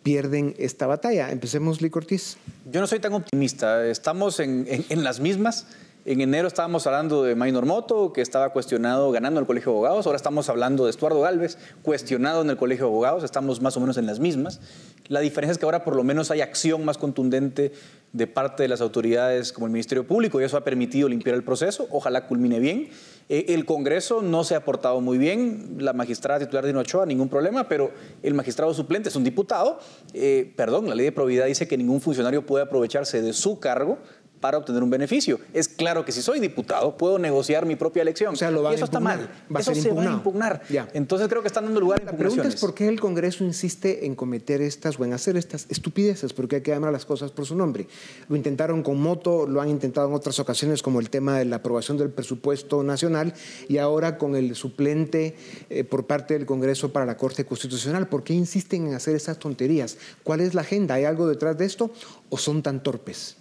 [0.03, 1.31] pierden esta batalla.
[1.31, 2.37] Empecemos, Lee Cortés.
[2.71, 3.87] Yo no soy tan optimista.
[3.87, 5.67] Estamos en, en las mismas.
[6.09, 10.07] En enero estábamos hablando de Maynor Moto, que estaba cuestionado ganando el Colegio de Abogados.
[10.07, 13.25] Ahora estamos hablando de Estuardo Galvez, cuestionado en el Colegio de Abogados.
[13.25, 14.61] Estamos más o menos en las mismas.
[15.09, 17.73] La diferencia es que ahora por lo menos hay acción más contundente
[18.13, 21.43] de parte de las autoridades como el Ministerio Público y eso ha permitido limpiar el
[21.43, 21.89] proceso.
[21.91, 22.89] Ojalá culmine bien.
[23.29, 25.77] Eh, el Congreso no se ha portado muy bien.
[25.79, 27.91] La magistrada titular de Ochoa, ningún problema, pero
[28.23, 29.81] el magistrado suplente es un diputado.
[30.15, 33.99] Eh, perdón, la ley de probidad dice que ningún funcionario puede aprovecharse de su cargo
[34.41, 35.41] para obtener un beneficio.
[35.53, 38.35] Es claro que si soy diputado puedo negociar mi propia elección.
[38.35, 39.29] O sea, lo y eso está mal.
[39.55, 40.63] Va eso se va a impugnar.
[40.93, 44.07] Entonces creo que están dando lugar a La pregunta es por qué el Congreso insiste
[44.07, 47.47] en cometer estas o en hacer estas estupideces, porque hay que llamar las cosas por
[47.47, 47.87] su nombre.
[48.29, 51.57] Lo intentaron con Moto, lo han intentado en otras ocasiones como el tema de la
[51.57, 53.35] aprobación del presupuesto nacional
[53.69, 55.37] y ahora con el suplente
[55.71, 58.09] eh, por parte del Congreso para la Corte Constitucional.
[58.09, 59.99] ¿Por qué insisten en hacer esas tonterías?
[60.23, 60.95] ¿Cuál es la agenda?
[60.95, 61.91] ¿Hay algo detrás de esto
[62.29, 63.37] o son tan torpes?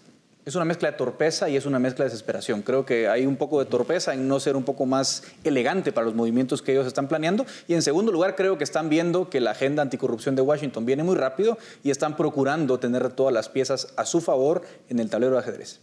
[0.45, 2.61] Es una mezcla de torpeza y es una mezcla de desesperación.
[2.61, 6.05] Creo que hay un poco de torpeza en no ser un poco más elegante para
[6.05, 7.47] los movimientos que ellos están planeando.
[7.67, 11.03] Y en segundo lugar, creo que están viendo que la agenda anticorrupción de Washington viene
[11.03, 15.33] muy rápido y están procurando tener todas las piezas a su favor en el tablero
[15.33, 15.79] de ajedrez.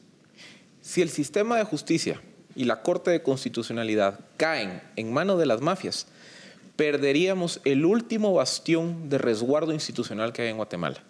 [0.80, 2.22] Si el sistema de justicia
[2.54, 6.06] y la Corte de Constitucionalidad caen en manos de las mafias,
[6.76, 11.02] perderíamos el último bastión de resguardo institucional que hay en Guatemala.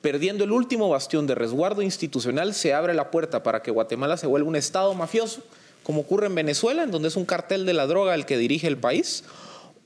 [0.00, 4.26] Perdiendo el último bastión de resguardo institucional, se abre la puerta para que Guatemala se
[4.26, 5.42] vuelva un Estado mafioso,
[5.82, 8.66] como ocurre en Venezuela, en donde es un cartel de la droga el que dirige
[8.66, 9.24] el país,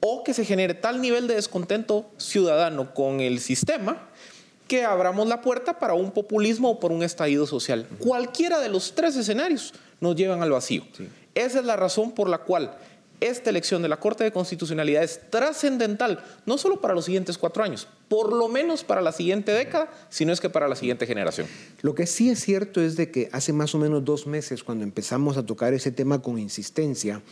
[0.01, 4.09] o que se genere tal nivel de descontento ciudadano con el sistema
[4.69, 7.87] que abramos la puerta para un populismo o por un estallido social.
[7.99, 10.85] Cualquiera de los tres escenarios nos llevan al vacío.
[11.35, 12.77] Esa es la razón por la cual
[13.21, 17.63] esta elección de la Corte de Constitucionalidad es trascendental, no solo para los siguientes cuatro
[17.63, 21.49] años, por lo menos para la siguiente década, sino es que para la siguiente generación.
[21.83, 24.85] Lo que sí es cierto es de que hace más o menos dos meses, cuando
[24.85, 27.23] empezamos a tocar ese tema con insistencia,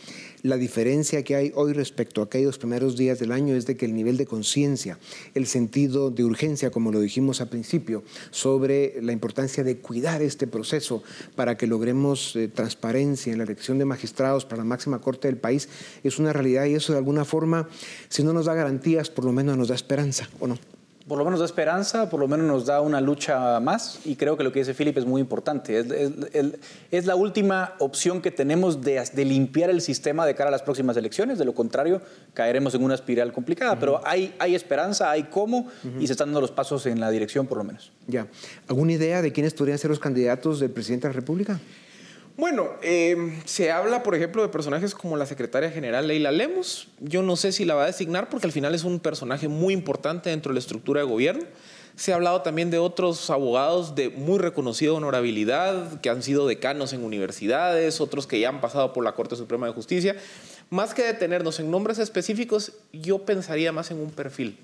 [0.41, 3.85] la diferencia que hay hoy respecto a aquellos primeros días del año es de que
[3.85, 4.99] el nivel de conciencia,
[5.35, 10.47] el sentido de urgencia, como lo dijimos al principio, sobre la importancia de cuidar este
[10.47, 11.01] proceso
[11.37, 15.37] para que logremos eh, transparencia en la elección de magistrados para la máxima corte del
[15.37, 15.69] país,
[16.03, 17.69] es una realidad y eso de alguna forma,
[18.09, 20.72] si no nos da garantías, por lo menos nos da esperanza, ¿o no?
[21.07, 24.37] Por lo menos da esperanza, por lo menos nos da una lucha más y creo
[24.37, 25.77] que lo que dice Philip es muy importante.
[26.91, 30.95] Es, la última opción que tenemos de, limpiar el sistema de cara a las próximas
[30.95, 32.01] elecciones, de lo contrario
[32.33, 35.67] caeremos en una espiral complicada, pero hay, hay esperanza, hay cómo
[35.99, 37.91] y se están dando los pasos en la dirección por lo menos.
[38.07, 38.27] Ya.
[38.67, 41.59] ¿Alguna idea de quiénes podrían ser los candidatos del presidente de la República?
[42.35, 43.15] Bueno, eh,
[43.45, 46.87] se habla, por ejemplo, de personajes como la secretaria general Leila Lemos.
[46.99, 49.71] Yo no sé si la va a designar porque al final es un personaje muy
[49.71, 51.43] importante dentro de la estructura de gobierno.
[51.95, 56.91] Se ha hablado también de otros abogados de muy reconocida honorabilidad, que han sido decanos
[56.93, 60.15] en universidades, otros que ya han pasado por la Corte Suprema de Justicia.
[60.71, 64.57] Más que detenernos en nombres específicos, yo pensaría más en un perfil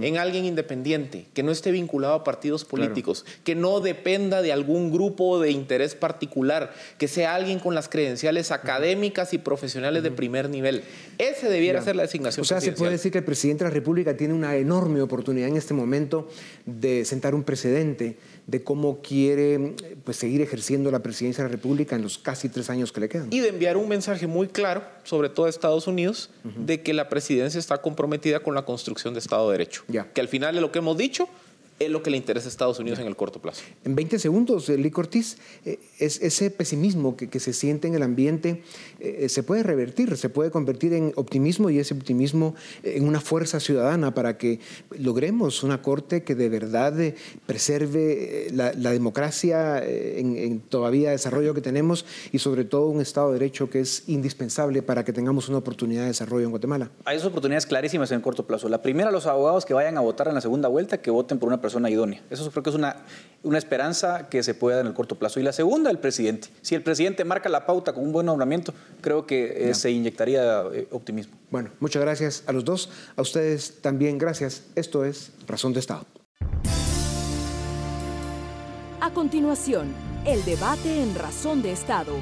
[0.00, 4.90] en alguien independiente, que no esté vinculado a partidos políticos, que no dependa de algún
[4.92, 10.48] grupo de interés particular, que sea alguien con las credenciales académicas y profesionales de primer
[10.48, 10.82] nivel.
[11.18, 12.42] Ese debiera ser la designación.
[12.42, 15.48] O sea, se puede decir que el presidente de la República tiene una enorme oportunidad
[15.48, 16.28] en este momento
[16.64, 18.16] de sentar un precedente
[18.46, 22.70] de cómo quiere pues, seguir ejerciendo la presidencia de la República en los casi tres
[22.70, 23.28] años que le quedan.
[23.32, 27.08] Y de enviar un mensaje muy claro, sobre todo a Estados Unidos, de que la
[27.08, 29.82] presidencia está comprometida con la construcción de Estado de Derecho.
[30.14, 31.28] Que al final de lo que hemos dicho,
[31.78, 33.62] es lo que le interesa a Estados Unidos en el corto plazo.
[33.84, 38.02] En 20 segundos, eh, Lee Cortés, eh, es, ese pesimismo que, se siente en el
[38.02, 38.62] ambiente
[38.98, 43.60] eh, se puede revertir, se puede convertir en optimismo y ese optimismo en una fuerza
[43.60, 44.58] ciudadana para que
[44.98, 46.94] logremos una corte que de verdad
[47.44, 53.38] preserve la, democracia en, en, todavía desarrollo que tenemos y sobre todo un Estado de
[53.38, 56.90] Derecho que es indispensable para que tengamos una oportunidad de desarrollo en Guatemala.
[57.04, 58.70] Hay dos oportunidades clarísimas en el corto plazo.
[58.70, 61.48] La primera, los abogados que vayan a votar en la segunda vuelta, que voten por
[61.48, 62.22] una persona idónea.
[62.30, 62.94] Eso creo que es una,
[63.42, 65.40] una esperanza que se puede dar en el corto plazo.
[65.40, 66.46] Y la segunda, el presidente.
[66.62, 70.62] Si el presidente marca la pauta con un buen nombramiento, creo que eh, se inyectaría
[70.72, 71.36] eh, optimismo.
[71.50, 72.88] Bueno, muchas gracias a los dos.
[73.16, 74.62] A ustedes también gracias.
[74.76, 76.06] Esto es Razón de Estado.
[79.00, 79.92] A continuación,
[80.24, 82.12] el debate en Razón de Estado.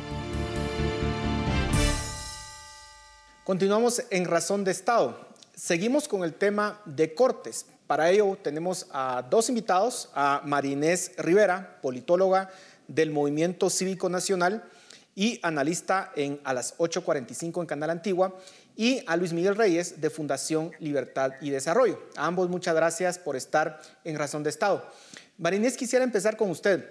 [3.44, 5.18] Continuamos en Razón de Estado.
[5.54, 11.78] Seguimos con el tema de cortes, para ello tenemos a dos invitados, a Marinés Rivera,
[11.82, 12.50] politóloga
[12.88, 14.64] del Movimiento Cívico Nacional
[15.14, 18.34] y analista en a las 8.45 en Canal Antigua,
[18.76, 22.00] y a Luis Miguel Reyes de Fundación Libertad y Desarrollo.
[22.16, 24.84] Ambos muchas gracias por estar en Razón de Estado.
[25.38, 26.90] Marinés, quisiera empezar con usted.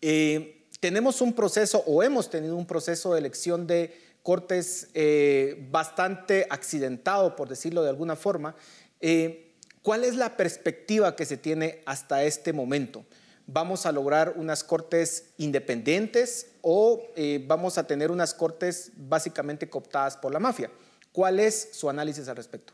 [0.00, 6.46] Eh, tenemos un proceso o hemos tenido un proceso de elección de cortes eh, bastante
[6.50, 8.56] accidentado, por decirlo de alguna forma.
[9.00, 9.45] Eh,
[9.86, 13.06] ¿Cuál es la perspectiva que se tiene hasta este momento?
[13.46, 20.16] ¿Vamos a lograr unas cortes independientes o eh, vamos a tener unas cortes básicamente cooptadas
[20.16, 20.70] por la mafia?
[21.12, 22.72] ¿Cuál es su análisis al respecto?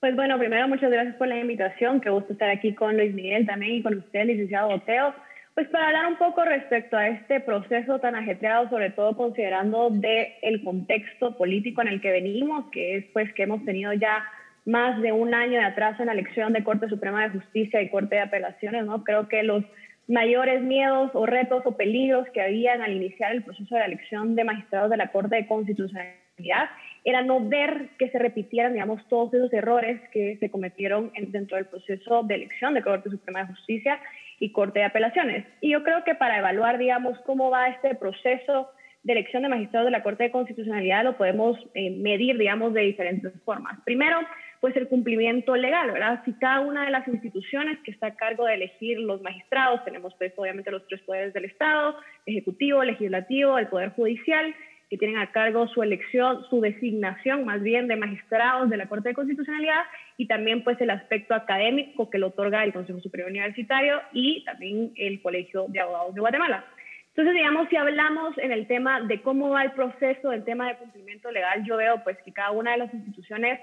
[0.00, 2.00] Pues bueno, primero muchas gracias por la invitación.
[2.00, 5.14] Qué gusto estar aquí con Luis Miguel también y con usted, licenciado Boteo.
[5.54, 10.34] Pues para hablar un poco respecto a este proceso tan ajetreado, sobre todo considerando de
[10.42, 14.24] el contexto político en el que venimos, que es pues que hemos tenido ya
[14.64, 17.90] más de un año de atraso en la elección de Corte Suprema de Justicia y
[17.90, 19.04] Corte de Apelaciones, ¿no?
[19.04, 19.64] Creo que los
[20.08, 24.34] mayores miedos o retos o peligros que habían al iniciar el proceso de la elección
[24.36, 26.70] de magistrados de la Corte de Constitucionalidad
[27.04, 31.66] era no ver que se repitieran, digamos, todos esos errores que se cometieron dentro del
[31.66, 34.00] proceso de elección de Corte Suprema de Justicia
[34.40, 35.44] y Corte de Apelaciones.
[35.60, 38.70] Y yo creo que para evaluar, digamos, cómo va este proceso
[39.02, 42.80] de elección de magistrados de la Corte de Constitucionalidad lo podemos eh, medir, digamos, de
[42.80, 43.78] diferentes formas.
[43.84, 44.18] Primero,
[44.64, 46.22] pues el cumplimiento legal, ¿verdad?
[46.24, 50.14] Si cada una de las instituciones que está a cargo de elegir los magistrados, tenemos
[50.14, 54.54] pues obviamente los tres poderes del Estado, ejecutivo, legislativo, el poder judicial,
[54.88, 59.10] que tienen a cargo su elección, su designación más bien de magistrados de la Corte
[59.10, 59.82] de Constitucionalidad
[60.16, 64.92] y también pues el aspecto académico que lo otorga el Consejo Superior Universitario y también
[64.96, 66.64] el Colegio de Abogados de Guatemala.
[67.08, 70.76] Entonces, digamos, si hablamos en el tema de cómo va el proceso del tema de
[70.76, 73.60] cumplimiento legal, yo veo pues que cada una de las instituciones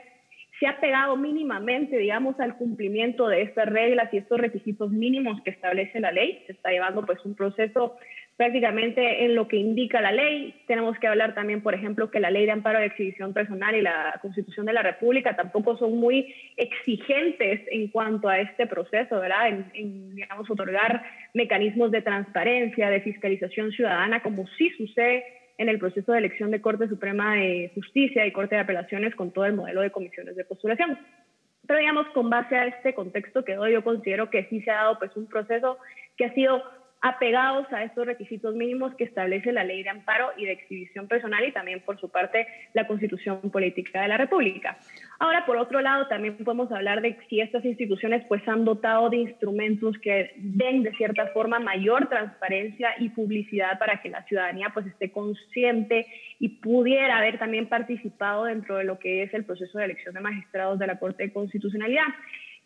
[0.62, 5.50] se ha pegado mínimamente, digamos, al cumplimiento de estas reglas y estos requisitos mínimos que
[5.50, 6.44] establece la ley.
[6.46, 7.98] Se está llevando pues un proceso
[8.38, 10.54] prácticamente en lo que indica la ley.
[10.68, 13.82] Tenemos que hablar también, por ejemplo, que la ley de amparo de exhibición personal y
[13.82, 19.48] la Constitución de la República tampoco son muy exigentes en cuanto a este proceso, ¿verdad?
[19.74, 21.02] En, digamos, otorgar
[21.34, 26.60] mecanismos de transparencia, de fiscalización ciudadana, como sí sucede en el proceso de elección de
[26.60, 30.44] Corte Suprema de Justicia y Corte de Apelaciones con todo el modelo de comisiones de
[30.44, 30.98] postulación.
[31.68, 34.78] Pero digamos, con base a este contexto que hoy yo considero que sí se ha
[34.78, 35.78] dado pues un proceso
[36.18, 36.64] que ha sido
[37.02, 41.44] apegados a estos requisitos mínimos que establece la ley de amparo y de exhibición personal
[41.44, 44.78] y también, por su parte, la Constitución Política de la República.
[45.18, 49.18] Ahora, por otro lado, también podemos hablar de si estas instituciones pues han dotado de
[49.18, 54.86] instrumentos que den de cierta forma mayor transparencia y publicidad para que la ciudadanía pues
[54.86, 56.06] esté consciente
[56.38, 60.22] y pudiera haber también participado dentro de lo que es el proceso de elección de
[60.22, 62.06] magistrados de la Corte de Constitucionalidad.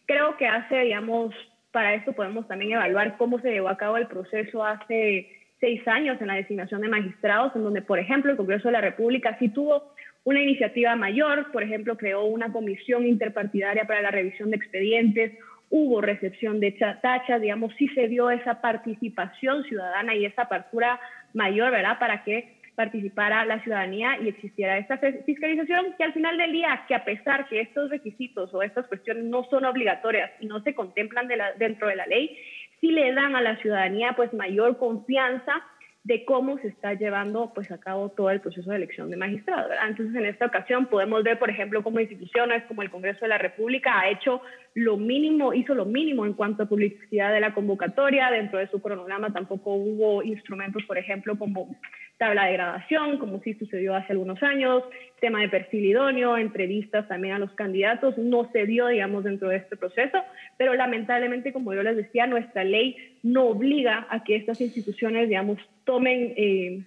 [0.05, 1.33] Creo que hace, digamos,
[1.75, 5.27] para esto podemos también evaluar cómo se llevó a cabo el proceso hace
[5.59, 8.79] seis años en la designación de magistrados, en donde, por ejemplo, el Congreso de la
[8.79, 9.91] República sí tuvo
[10.23, 15.33] una iniciativa mayor, por ejemplo, creó una comisión interpartidaria para la revisión de expedientes,
[15.69, 20.97] hubo recepción de tachas, digamos, sí se dio esa participación ciudadana y esa apertura
[21.33, 26.51] mayor, ¿verdad?, para que participara la ciudadanía y existiera esta fiscalización que al final del
[26.51, 30.61] día, que a pesar que estos requisitos o estas cuestiones no son obligatorias y no
[30.61, 32.38] se contemplan dentro de la ley,
[32.81, 35.63] sí le dan a la ciudadanía pues mayor confianza
[36.05, 39.71] de cómo se está llevando pues a cabo todo el proceso de elección de magistrados.
[39.88, 43.39] Entonces, en esta ocasión podemos ver, por ejemplo, cómo instituciones como el Congreso de la
[43.39, 44.39] República ha hecho
[44.75, 48.29] lo mínimo, hizo lo mínimo en cuanto a publicidad de la convocatoria.
[48.29, 51.75] Dentro de su cronograma tampoco hubo instrumentos, por ejemplo, como
[52.17, 54.84] tabla de grabación, como sí sucedió hace algunos años,
[55.19, 59.58] tema de perfil idóneo, entrevistas también a los candidatos, no se dio, digamos, dentro de
[59.58, 60.17] este proceso,
[60.58, 65.60] pero lamentablemente, como yo les decía, nuestra ley no obliga a que estas instituciones, digamos,
[65.84, 66.34] tomen...
[66.38, 66.84] Eh,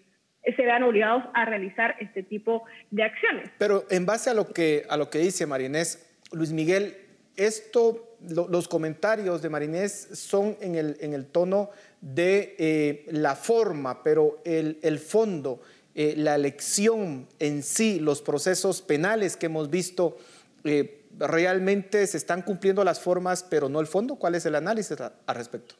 [0.56, 3.50] se vean obligados a realizar este tipo de acciones.
[3.58, 6.96] Pero en base a lo que, a lo que dice Marinés, Luis Miguel,
[7.36, 14.02] esto, los comentarios de Marinés son en el, en el tono de eh, la forma,
[14.02, 15.60] pero el, el fondo,
[15.94, 20.16] eh, la elección en sí, los procesos penales que hemos visto,
[20.64, 24.16] eh, realmente se están cumpliendo las formas, pero no el fondo.
[24.16, 25.74] ¿Cuál es el análisis al respecto?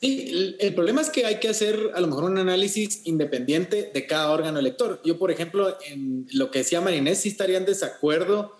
[0.00, 4.06] Sí, el, problema es que hay que hacer a lo mejor un análisis independiente de
[4.06, 5.00] cada órgano elector.
[5.04, 8.56] Yo, por ejemplo, en lo que decía Marinés, sí estaría en desacuerdo,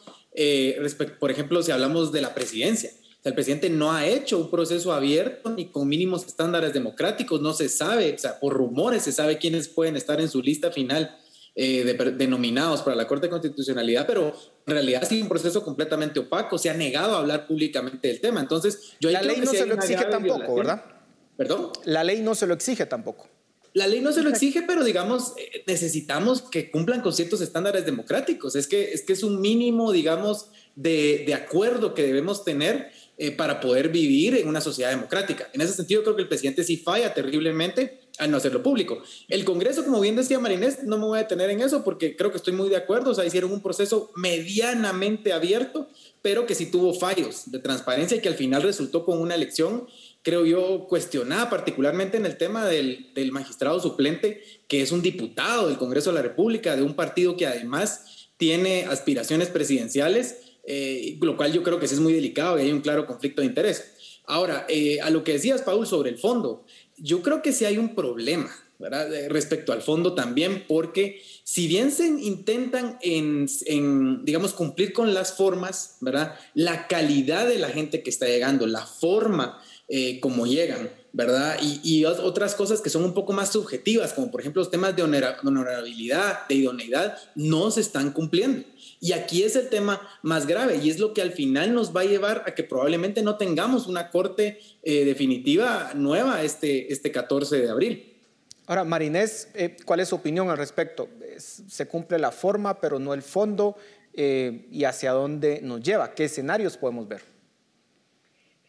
[1.18, 2.90] por ejemplo, si hablamos de la presidencia
[3.24, 7.70] el presidente no ha hecho un proceso abierto ni con mínimos estándares democráticos, no se
[7.70, 11.16] sabe, o sea, por rumores se sabe quiénes pueden estar en su lista final
[11.54, 14.34] eh, de, denominados para la Corte de Constitucionalidad, pero
[14.66, 18.20] en realidad ha sido un proceso completamente opaco, se ha negado a hablar públicamente del
[18.20, 18.40] tema.
[18.40, 20.84] Entonces, yo La ley no se lo exige tampoco, ¿verdad?
[21.36, 21.70] ¿Perdón?
[21.84, 23.28] La ley no se lo exige tampoco.
[23.72, 27.86] La ley no se lo exige, pero digamos, eh, necesitamos que cumplan con ciertos estándares
[27.86, 28.54] democráticos.
[28.54, 33.30] Es que es, que es un mínimo, digamos, de, de acuerdo que debemos tener eh,
[33.30, 35.48] para poder vivir en una sociedad democrática.
[35.52, 39.02] En ese sentido, creo que el presidente sí falla terriblemente al no hacerlo público.
[39.28, 42.32] El Congreso, como bien decía Marinés, no me voy a detener en eso porque creo
[42.32, 43.12] que estoy muy de acuerdo.
[43.12, 45.88] O sea, hicieron un proceso medianamente abierto,
[46.22, 49.86] pero que sí tuvo fallos de transparencia y que al final resultó con una elección,
[50.22, 55.68] creo yo, cuestionada, particularmente en el tema del, del magistrado suplente, que es un diputado
[55.68, 61.36] del Congreso de la República, de un partido que además tiene aspiraciones presidenciales eh, lo
[61.36, 64.20] cual yo creo que es muy delicado y hay un claro conflicto de interés.
[64.26, 66.64] Ahora, eh, a lo que decías, Paul, sobre el fondo,
[66.96, 69.08] yo creo que sí hay un problema, ¿verdad?
[69.28, 75.36] Respecto al fondo también, porque si bien se intentan en, en, digamos, cumplir con las
[75.36, 76.36] formas, ¿verdad?
[76.54, 81.56] La calidad de la gente que está llegando, la forma eh, como llegan, ¿verdad?
[81.62, 84.96] Y, y, otras cosas que son un poco más subjetivas, como por ejemplo los temas
[84.96, 88.66] de honorabilidad, de idoneidad, no se están cumpliendo.
[89.00, 92.00] Y aquí es el tema más grave y es lo que al final nos va
[92.00, 97.60] a llevar a que probablemente no tengamos una corte eh, definitiva nueva este, este 14
[97.60, 98.12] de abril.
[98.66, 101.08] Ahora, Marinés, eh, ¿cuál es su opinión al respecto?
[101.38, 103.76] Se cumple la forma, pero no el fondo,
[104.14, 107.33] eh, y hacia dónde nos lleva, qué escenarios podemos ver.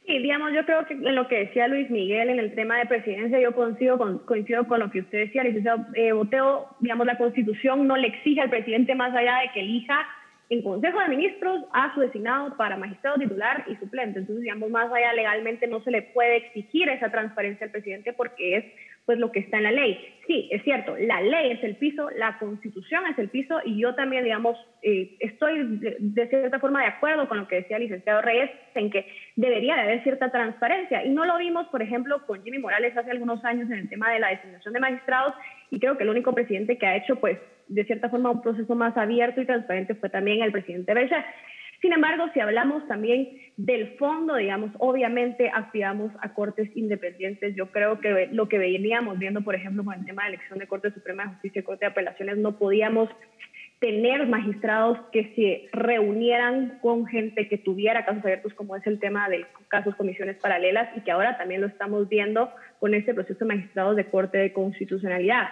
[0.05, 2.85] Sí, digamos, yo creo que en lo que decía Luis Miguel en el tema de
[2.85, 7.17] presidencia, yo coincido con, coincido con lo que usted decía, licenciado eh, Boteo, digamos, la
[7.17, 10.05] constitución no le exige al presidente más allá de que elija
[10.49, 14.19] en Consejo de Ministros a su designado para magistrado titular y suplente.
[14.19, 18.57] Entonces, digamos, más allá legalmente no se le puede exigir esa transparencia al presidente porque
[18.57, 18.65] es
[19.05, 19.97] pues lo que está en la ley.
[20.25, 23.93] Sí, es cierto, la ley es el piso, la constitución es el piso y yo
[23.93, 28.23] también, digamos, eh, estoy de, cierta forma de acuerdo con lo que decía el licenciado
[28.23, 32.43] Reyes en que debería de haber cierta transparencia y no lo vimos, por ejemplo, con
[32.43, 35.35] Jimmy Morales hace algunos años en el tema de la designación de magistrados
[35.69, 37.37] y creo que el único presidente que ha hecho, pues,
[37.67, 41.25] de cierta forma un proceso más abierto y transparente fue también el presidente Bechar.
[41.81, 47.55] Sin embargo, si hablamos también del fondo, digamos, obviamente aspiramos a cortes independientes.
[47.55, 50.67] Yo creo que lo que veníamos viendo, por ejemplo, con el tema de elección de
[50.67, 53.09] Corte Suprema de Justicia y Corte de Apelaciones, no podíamos
[53.79, 59.29] tener magistrados que se reunieran con gente que tuviera casos abiertos, como es el tema
[59.29, 63.53] de casos comisiones paralelas, y que ahora también lo estamos viendo con este proceso de
[63.53, 65.49] magistrados de Corte de Constitucionalidad.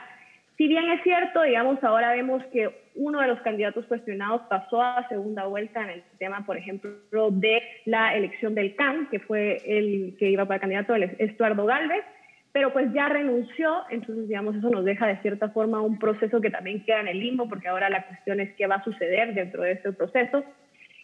[0.57, 5.07] Si bien es cierto, digamos, ahora vemos que uno de los candidatos cuestionados pasó a
[5.09, 6.91] segunda vuelta en el tema, por ejemplo,
[7.31, 12.03] de la elección del CAN, que fue el que iba para candidato, el Estuardo Galvez,
[12.51, 16.51] pero pues ya renunció, entonces digamos eso nos deja de cierta forma un proceso que
[16.51, 19.63] también queda en el limbo, porque ahora la cuestión es qué va a suceder dentro
[19.63, 20.43] de este proceso.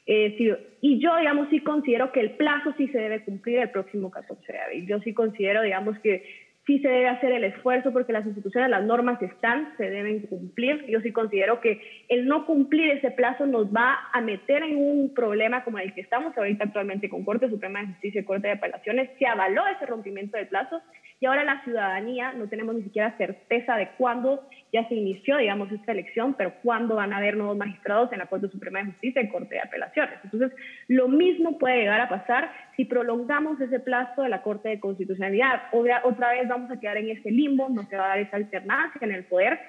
[0.05, 0.35] Eh,
[0.81, 4.51] y yo, digamos, sí considero que el plazo sí se debe cumplir el próximo 14
[4.51, 4.87] de abril.
[4.87, 6.23] Yo sí considero, digamos, que
[6.69, 10.85] sí se debe hacer el esfuerzo porque las instituciones, las normas están, se deben cumplir.
[10.85, 15.15] Yo sí considero que el no cumplir ese plazo nos va a meter en un
[15.15, 18.53] problema como el que estamos ahorita actualmente con Corte Suprema de Justicia y Corte de
[18.53, 19.09] Apelaciones.
[19.17, 20.79] Se avaló ese rompimiento de plazo
[21.19, 25.71] y ahora la ciudadanía no tenemos ni siquiera certeza de cuándo ya se inició, digamos,
[25.71, 29.23] esta elección, pero cuándo van a haber nuevos magistrados en la Corte Suprema de Justicia
[29.23, 30.19] y Corte de Apelaciones.
[30.23, 30.51] Entonces,
[30.87, 35.63] lo mismo puede llegar a pasar si prolongamos ese plazo de la Corte de Constitucionalidad.
[35.73, 39.01] Otra vez vamos a quedar en ese limbo, no se va a dar esa alternancia
[39.01, 39.59] en el poder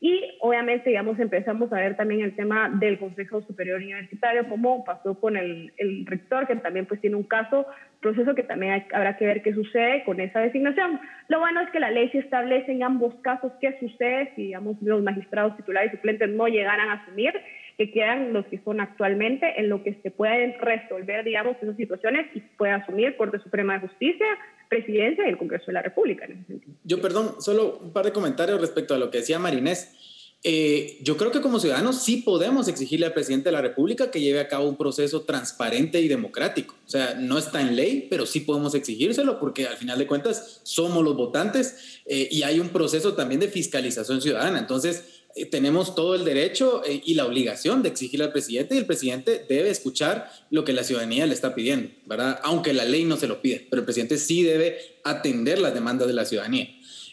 [0.00, 5.18] y obviamente, digamos, empezamos a ver también el tema del Consejo Superior Universitario, como pasó
[5.18, 7.66] con el, el rector, que también pues tiene un caso,
[8.00, 11.00] proceso que también habrá que ver qué sucede con esa designación.
[11.26, 14.80] Lo bueno es que la ley se establece en ambos casos qué sucede si, digamos,
[14.80, 17.34] los magistrados titulares y suplentes no llegaran a asumir,
[17.80, 22.26] que quedan los que son actualmente, en lo que se pueden resolver, digamos, esas situaciones
[22.34, 24.26] y puede asumir Corte Suprema de Justicia,
[24.68, 26.26] presidencia y el Congreso de la República.
[26.26, 26.60] En ese.
[26.84, 29.96] Yo, perdón, solo un par de comentarios respecto a lo que decía Marinés.
[30.42, 34.20] Eh, yo creo que como ciudadanos sí podemos exigirle al presidente de la República que
[34.20, 36.74] lleve a cabo un proceso transparente y democrático.
[36.86, 40.60] O sea, no está en ley, pero sí podemos exigírselo porque al final de cuentas
[40.64, 44.58] somos los votantes eh, y hay un proceso también de fiscalización ciudadana.
[44.58, 48.78] Entonces, eh, tenemos todo el derecho eh, y la obligación de exigirle al presidente y
[48.78, 52.40] el presidente debe escuchar lo que la ciudadanía le está pidiendo, ¿verdad?
[52.42, 56.08] Aunque la ley no se lo pide, pero el presidente sí debe atender las demandas
[56.08, 56.68] de la ciudadanía.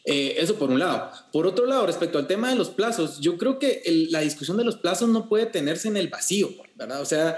[0.05, 1.11] Eh, eso por un lado.
[1.31, 4.63] Por otro lado, respecto al tema de los plazos, yo creo que la discusión de
[4.63, 7.01] los plazos no puede tenerse en el vacío, ¿verdad?
[7.01, 7.37] O sea,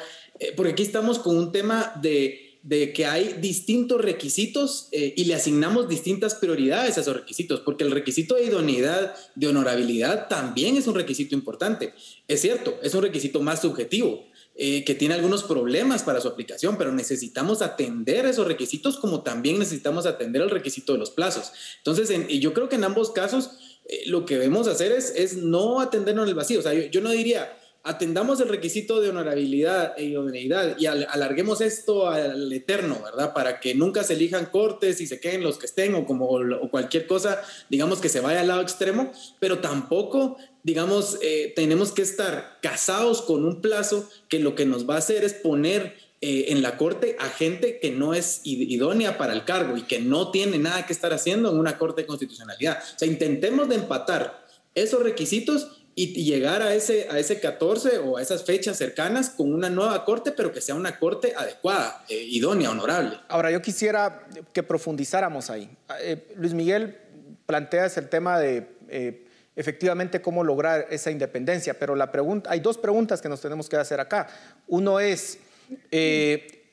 [0.55, 5.35] porque aquí estamos con un tema de de que hay distintos requisitos eh, y le
[5.35, 10.87] asignamos distintas prioridades a esos requisitos, porque el requisito de idoneidad, de honorabilidad, también es
[10.87, 11.93] un requisito importante.
[12.27, 14.25] Es cierto, es un requisito más subjetivo,
[14.61, 19.57] eh, que tiene algunos problemas para su aplicación, pero necesitamos atender esos requisitos como también
[19.57, 21.53] necesitamos atender el requisito de los plazos.
[21.77, 23.51] Entonces, yo creo que en ambos casos
[23.85, 26.59] eh, lo que debemos hacer es, es no atendernos en el vacío.
[26.59, 27.57] O sea, yo no diría,
[27.89, 33.33] atendamos el requisito de honorabilidad e idoneidad y alarguemos esto al eterno, ¿verdad?
[33.33, 36.69] Para que nunca se elijan cortes y se queden los que estén o como o
[36.69, 42.03] cualquier cosa, digamos que se vaya al lado extremo, pero tampoco, digamos, eh, tenemos que
[42.03, 46.45] estar casados con un plazo que lo que nos va a hacer es poner eh,
[46.49, 50.29] en la corte a gente que no es idónea para el cargo y que no
[50.29, 52.77] tiene nada que estar haciendo en una corte de constitucionalidad.
[52.77, 58.17] O sea, intentemos de empatar esos requisitos y, llegar a ese, a ese 14 o
[58.17, 62.15] a esas fechas cercanas con una nueva corte, pero que sea una corte adecuada, eh,
[62.15, 63.19] idónea, honorable.
[63.27, 65.69] Ahora, yo quisiera que profundizáramos ahí.
[66.01, 66.97] Eh, Luis Miguel
[67.45, 69.25] plantea el tema de eh,
[69.55, 73.75] efectivamente cómo lograr esa independencia, pero la pregunta, hay dos preguntas que nos tenemos que
[73.75, 74.27] hacer acá.
[74.67, 75.39] Uno es,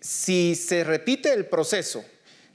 [0.01, 2.05] si se repite el proceso,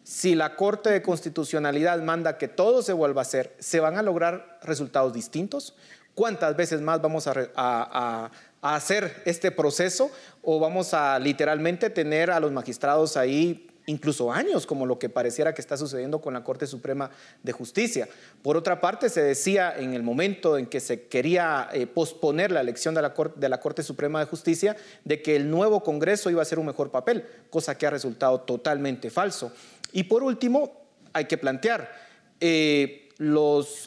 [0.03, 4.01] si la Corte de Constitucionalidad manda que todo se vuelva a hacer, ¿se van a
[4.01, 5.75] lograr resultados distintos?
[6.21, 8.29] ¿Cuántas veces más vamos a,
[8.61, 10.11] hacer este proceso
[10.43, 15.55] o vamos a literalmente tener a los magistrados ahí incluso años, como lo que pareciera
[15.55, 17.09] que está sucediendo con la Corte Suprema
[17.41, 18.07] de Justicia.
[18.43, 22.61] Por otra parte, se decía en el momento en que se quería eh, posponer la
[22.61, 23.15] elección de la,
[23.59, 27.25] Corte, Suprema de Justicia, de que el nuevo Congreso iba a hacer un mejor papel,
[27.49, 29.51] cosa que ha resultado totalmente falso.
[29.91, 31.91] Y por último, hay que plantear,
[32.39, 33.00] eh,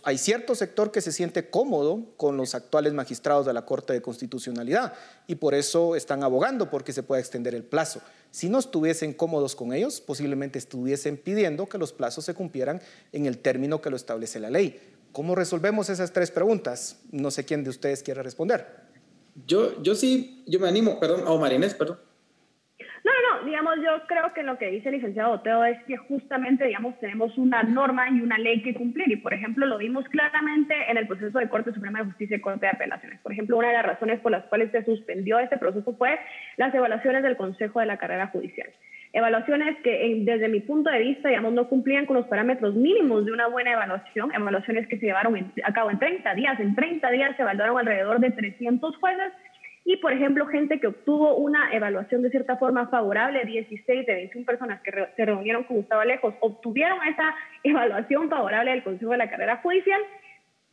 [0.04, 4.00] hay cierto sector que se siente cómodo con los actuales magistrados de la Corte de
[4.00, 4.92] Constitucionalidad
[5.26, 8.00] y por eso están abogando porque se pueda extender el plazo.
[8.30, 12.80] Si no estuviesen cómodos con ellos, posiblemente estuviesen pidiendo que los plazos se cumplieran
[13.12, 14.80] en el término que lo establece la ley.
[15.10, 16.98] ¿Cómo resolvemos esas tres preguntas?
[17.10, 18.66] No sé quién de ustedes quiere responder.
[19.46, 21.98] Yo, yo sí, yo me animo, perdón, o Marinés, perdón.
[23.44, 27.36] Digamos, yo creo que lo que dice el licenciado Oteo es que justamente, digamos, tenemos
[27.36, 29.10] una norma y una ley que cumplir.
[29.10, 32.40] Y, por ejemplo, lo vimos claramente en el proceso de Corte Suprema de Justicia y
[32.40, 33.20] Corte de Apelaciones.
[33.20, 36.18] Por ejemplo, una de las razones por las cuales se suspendió este proceso fue
[36.56, 38.68] las evaluaciones del Consejo de la Carrera Judicial.
[39.12, 43.32] Evaluaciones que desde mi punto de vista, digamos, no cumplían con los parámetros mínimos de
[43.32, 44.34] una buena evaluación.
[44.34, 46.58] Evaluaciones que se llevaron a cabo en 30 días.
[46.58, 49.32] En 30 días se evaluaron alrededor de 300 jueces
[49.86, 54.46] y, por ejemplo, gente que obtuvo una evaluación de cierta forma favorable, 16 de 21
[54.46, 59.30] personas que se reunieron con Gustavo Alejos, obtuvieron esa evaluación favorable del Consejo de la
[59.30, 60.00] Carrera Judicial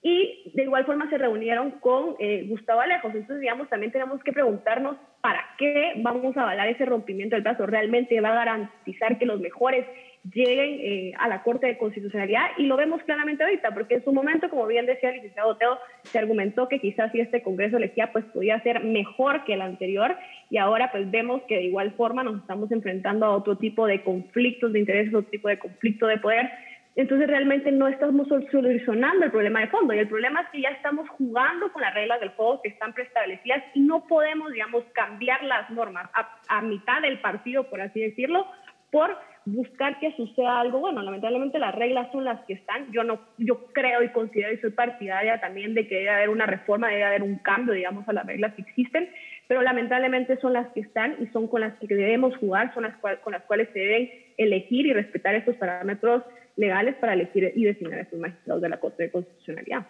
[0.01, 3.13] y de igual forma se reunieron con eh, Gustavo Alejos.
[3.13, 7.65] Entonces, digamos, también tenemos que preguntarnos para qué vamos a avalar ese rompimiento del plazo.
[7.65, 9.85] ¿Realmente va a garantizar que los mejores
[10.23, 12.51] lleguen eh, a la Corte de Constitucionalidad?
[12.57, 15.77] Y lo vemos claramente ahorita, porque en su momento, como bien decía el licenciado Teo,
[16.03, 20.15] se argumentó que quizás si este Congreso elegía, pues podía ser mejor que el anterior.
[20.49, 24.03] Y ahora pues vemos que de igual forma nos estamos enfrentando a otro tipo de
[24.03, 26.49] conflictos de intereses, otro tipo de conflicto de poder
[26.95, 30.69] entonces realmente no estamos solucionando el problema de fondo y el problema es que ya
[30.69, 35.41] estamos jugando con las reglas del juego que están preestablecidas y no podemos, digamos, cambiar
[35.43, 38.45] las normas a, mitad del partido, por así decirlo,
[38.91, 41.01] por buscar que suceda algo bueno.
[41.01, 42.91] Lamentablemente las reglas son las que están.
[42.91, 46.45] Yo no, yo creo y considero y soy partidaria también de que debe haber una
[46.45, 49.09] reforma, debe haber un cambio, digamos, a las reglas que existen,
[49.47, 52.95] pero lamentablemente son las que están y son con las que debemos jugar, son las
[52.97, 56.23] con las cuales se deben elegir y respetar estos parámetros
[56.55, 59.87] legales para elegir y designar a estos magistrados de la Corte de Constitucionalidad.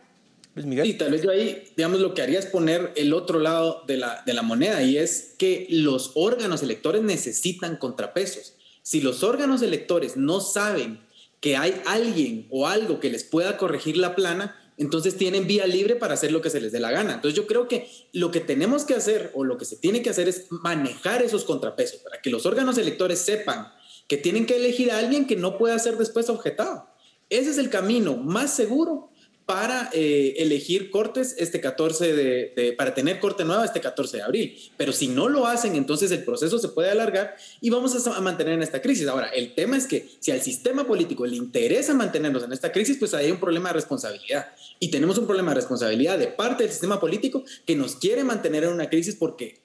[0.53, 0.85] Luis Miguel.
[0.85, 3.97] Sí, tal vez yo ahí, digamos, lo que haría es poner el otro lado de
[3.97, 8.57] la, de la moneda y es que los órganos electores necesitan contrapesos.
[8.81, 10.99] Si los órganos electores no saben
[11.39, 15.95] que hay alguien o algo que les pueda corregir la plana, entonces tienen vía libre
[15.95, 17.13] para hacer lo que se les dé la gana.
[17.13, 20.09] Entonces yo creo que lo que tenemos que hacer o lo que se tiene que
[20.09, 23.71] hacer es manejar esos contrapesos para que los órganos electores sepan
[24.07, 26.87] que tienen que elegir a alguien que no pueda ser después objetado.
[27.29, 29.10] Ese es el camino más seguro
[29.45, 34.57] para eh, elegir cortes este 14 de, para tener corte nueva este 14 de abril.
[34.77, 38.21] Pero si no lo hacen, entonces el proceso se puede alargar y vamos a, a,
[38.21, 39.07] mantener en esta crisis.
[39.07, 42.97] Ahora, el tema es que si al sistema político le interesa mantenernos en esta crisis,
[42.97, 44.53] pues hay un problema de responsabilidad.
[44.79, 48.63] Y tenemos un problema de responsabilidad de parte del sistema político que nos quiere mantener
[48.63, 49.61] en una crisis porque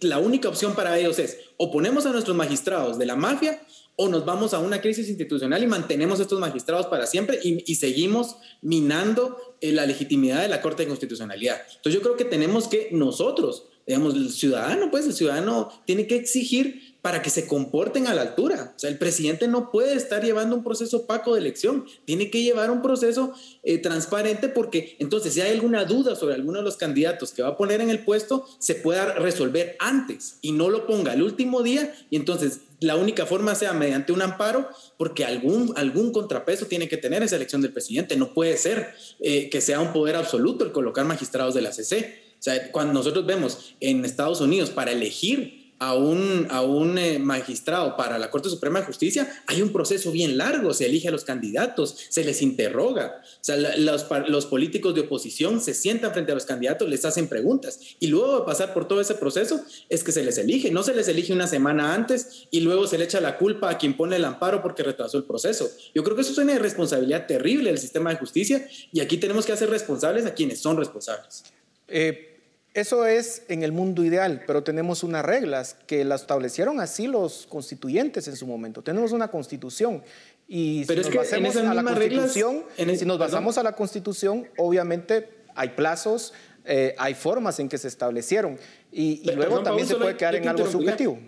[0.00, 3.62] la única opción para ellos es o ponemos a nuestros magistrados de la mafia
[4.02, 8.36] o nos vamos a una crisis institucional y mantenemos estos magistrados para siempre y, seguimos
[8.62, 11.60] minando eh, la legitimidad de la Corte de Constitucionalidad.
[11.66, 16.16] Entonces yo creo que tenemos que nosotros, digamos, el ciudadano, pues el ciudadano tiene que
[16.16, 18.74] exigir para que se comporten a la altura.
[18.76, 22.42] O sea, el presidente no puede estar llevando un proceso opaco de elección, tiene que
[22.42, 26.76] llevar un proceso eh, transparente porque entonces si hay alguna duda sobre alguno de los
[26.76, 30.86] candidatos que va a poner en el puesto, se pueda resolver antes y no lo
[30.86, 35.72] ponga el último día y entonces la única forma sea mediante un amparo porque algún,
[35.76, 38.16] algún contrapeso tiene que tener esa elección del presidente.
[38.16, 42.29] No puede ser eh, que sea un poder absoluto el colocar magistrados de la CC.
[42.40, 47.18] O sea, cuando nosotros vemos en Estados Unidos para elegir a un, a un eh,
[47.18, 51.10] magistrado para la Corte Suprema de Justicia, hay un proceso bien largo, se elige a
[51.10, 56.32] los candidatos, se les interroga, o sea, los, los, políticos de oposición se sientan frente
[56.32, 60.04] a los candidatos, les hacen preguntas y luego de pasar por todo ese proceso es
[60.04, 63.04] que se les elige, no se les elige una semana antes y luego se le
[63.04, 65.70] echa la culpa a quien pone el amparo porque retrasó el proceso.
[65.94, 69.46] Yo creo que eso es una irresponsabilidad terrible del sistema de justicia y aquí tenemos
[69.46, 71.44] que hacer responsables a quienes son responsables.
[71.88, 72.29] Eh,
[72.72, 77.46] eso es en el mundo ideal, pero tenemos unas reglas que las establecieron así los
[77.48, 78.82] constituyentes en su momento.
[78.82, 80.02] Tenemos una constitución
[80.46, 82.64] y si nos basamos a la constitución,
[82.96, 86.32] si nos basamos a la constitución, obviamente hay plazos,
[86.64, 88.58] eh, hay formas en que se establecieron
[88.92, 91.18] y, luego también se puede quedar en algo subjetivo.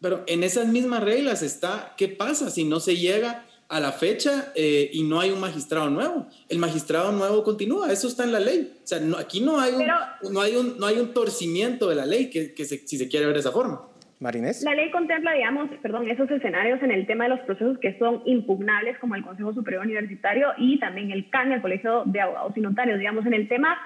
[0.00, 4.52] Pero en esas mismas reglas está qué pasa si no se llega a la fecha
[4.56, 6.26] eh, y no hay un magistrado nuevo.
[6.48, 8.72] El magistrado nuevo continúa, eso está en la ley.
[8.82, 11.94] O sea, no, aquí no hay, un, no, hay un, no hay un torcimiento de
[11.94, 13.80] la ley que, que si se quiere ver de esa forma.
[14.18, 14.62] Marinés.
[14.62, 18.22] La ley contempla, digamos, perdón, esos escenarios en el tema de los procesos que son
[18.26, 22.60] impugnables, como el Consejo Superior Universitario y también el CAN, el Colegio de Abogados y
[22.60, 22.98] Notarios.
[22.98, 23.78] Digamos, en el tema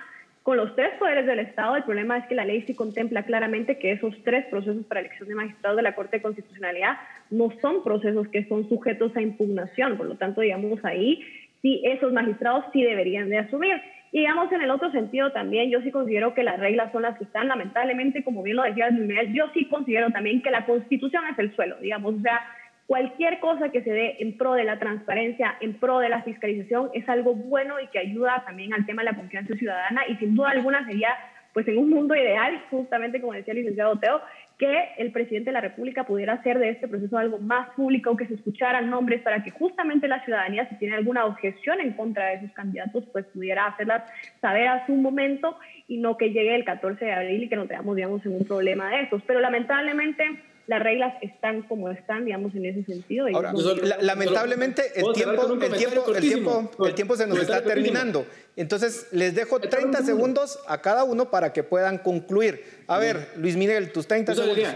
[0.45, 3.79] con los tres poderes del Estado, el problema es que la ley sí contempla claramente
[3.79, 6.99] que esos tres procesos para elección de magistrados de la Corte de Constitucionalidad
[7.31, 9.97] no son procesos que son sujetos a impugnación.
[9.97, 11.25] Por lo tanto, digamos, ahí
[11.63, 13.81] sí esos magistrados sí deberían de asumir.
[14.13, 17.17] Y digamos, en el otro sentido también, yo sí considero que las reglas son las
[17.17, 18.91] que están, lamentablemente, como bien lo decía
[19.33, 22.43] yo sí considero también que la Constitución es el suelo, digamos, o sea,
[22.87, 26.91] Cualquier cosa que se dé en pro de la transparencia, en pro de la fiscalización,
[26.93, 30.35] es algo bueno y que ayuda también al tema de la confianza ciudadana y sin
[30.35, 31.09] duda alguna sería,
[31.55, 34.21] pues en un mundo ideal, justamente como decía el licenciado Teo,
[34.59, 38.27] que el presidente de la República pudiera hacer de este proceso algo más público, que
[38.27, 42.41] se escucharan nombres para que justamente la ciudadanía, si tiene alguna objeción en contra de
[42.41, 44.03] sus candidatos, pues pudiera hacerlas
[44.43, 45.59] saber a su momento
[45.89, 48.45] y no que llegue el 14 de abril y que nos veamos, digamos, en un
[48.45, 49.23] problema de estos.
[49.23, 50.25] Pero lamentablemente
[50.67, 53.27] las reglas están como están, digamos, en ese sentido.
[53.35, 53.53] Ahora,
[54.01, 58.27] lamentablemente el tiempo, el, tiempo, el, tiempo, el tiempo se nos está terminando.
[58.57, 62.63] Entonces, les dejo 30 segundos a cada uno para que puedan concluir.
[62.87, 64.69] A ver, Luis Miguel, tus 30 segundos.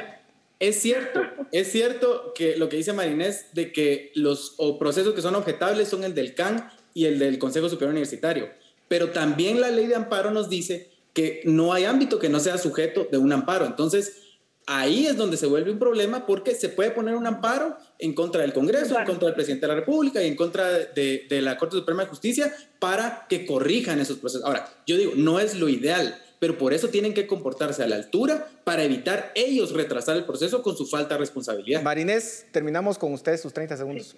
[0.60, 1.22] Es cierto,
[1.52, 6.02] es cierto que lo que dice Marinés de que los procesos que son objetables son
[6.02, 8.48] el del CAN y el del Consejo Superior Universitario,
[8.88, 12.58] pero también la ley de amparo nos dice que no hay ámbito que no sea
[12.58, 13.66] sujeto de un amparo.
[13.66, 14.27] Entonces,
[14.68, 18.42] ahí es donde se vuelve un problema porque se puede poner un amparo en contra
[18.42, 21.56] del Congreso, en contra del presidente de la República y en contra de, de, la
[21.56, 24.46] Corte Suprema de Justicia para que corrijan esos procesos.
[24.46, 27.96] Ahora, yo digo, no es lo ideal, pero por eso tienen que comportarse a la
[27.96, 31.82] altura para evitar ellos retrasar el proceso con su falta de responsabilidad.
[31.82, 34.16] Marinés, terminamos con ustedes sus 30 segundos.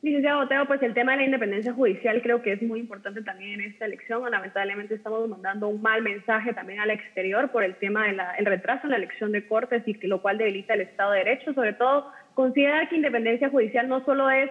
[0.00, 3.60] Licenciado Boteo, pues el tema de la independencia judicial creo que es muy importante también
[3.60, 4.30] en esta elección.
[4.30, 8.90] Lamentablemente estamos mandando un mal mensaje también al exterior por el tema del retraso en
[8.90, 11.52] la elección de cortes y lo cual debilita el Estado de Derecho.
[11.52, 14.48] Sobre todo, considerar que independencia judicial no solo es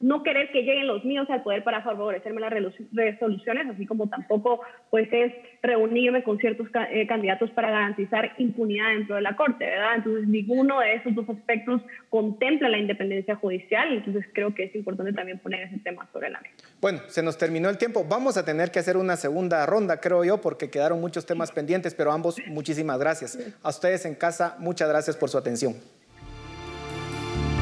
[0.00, 4.60] no querer que lleguen los míos al poder para favorecerme las resoluciones, así como tampoco
[4.90, 5.32] pues es
[5.62, 9.96] reunirme con ciertos eh, candidatos para garantizar impunidad dentro de la Corte, ¿verdad?
[9.96, 11.80] Entonces ninguno de esos dos aspectos
[12.10, 16.40] contempla la independencia judicial, entonces creo que es importante también poner ese tema sobre la
[16.40, 16.54] mesa.
[16.80, 20.24] Bueno, se nos terminó el tiempo, vamos a tener que hacer una segunda ronda, creo
[20.24, 23.38] yo, porque quedaron muchos temas pendientes, pero ambos muchísimas gracias.
[23.62, 25.74] A ustedes en casa, muchas gracias por su atención.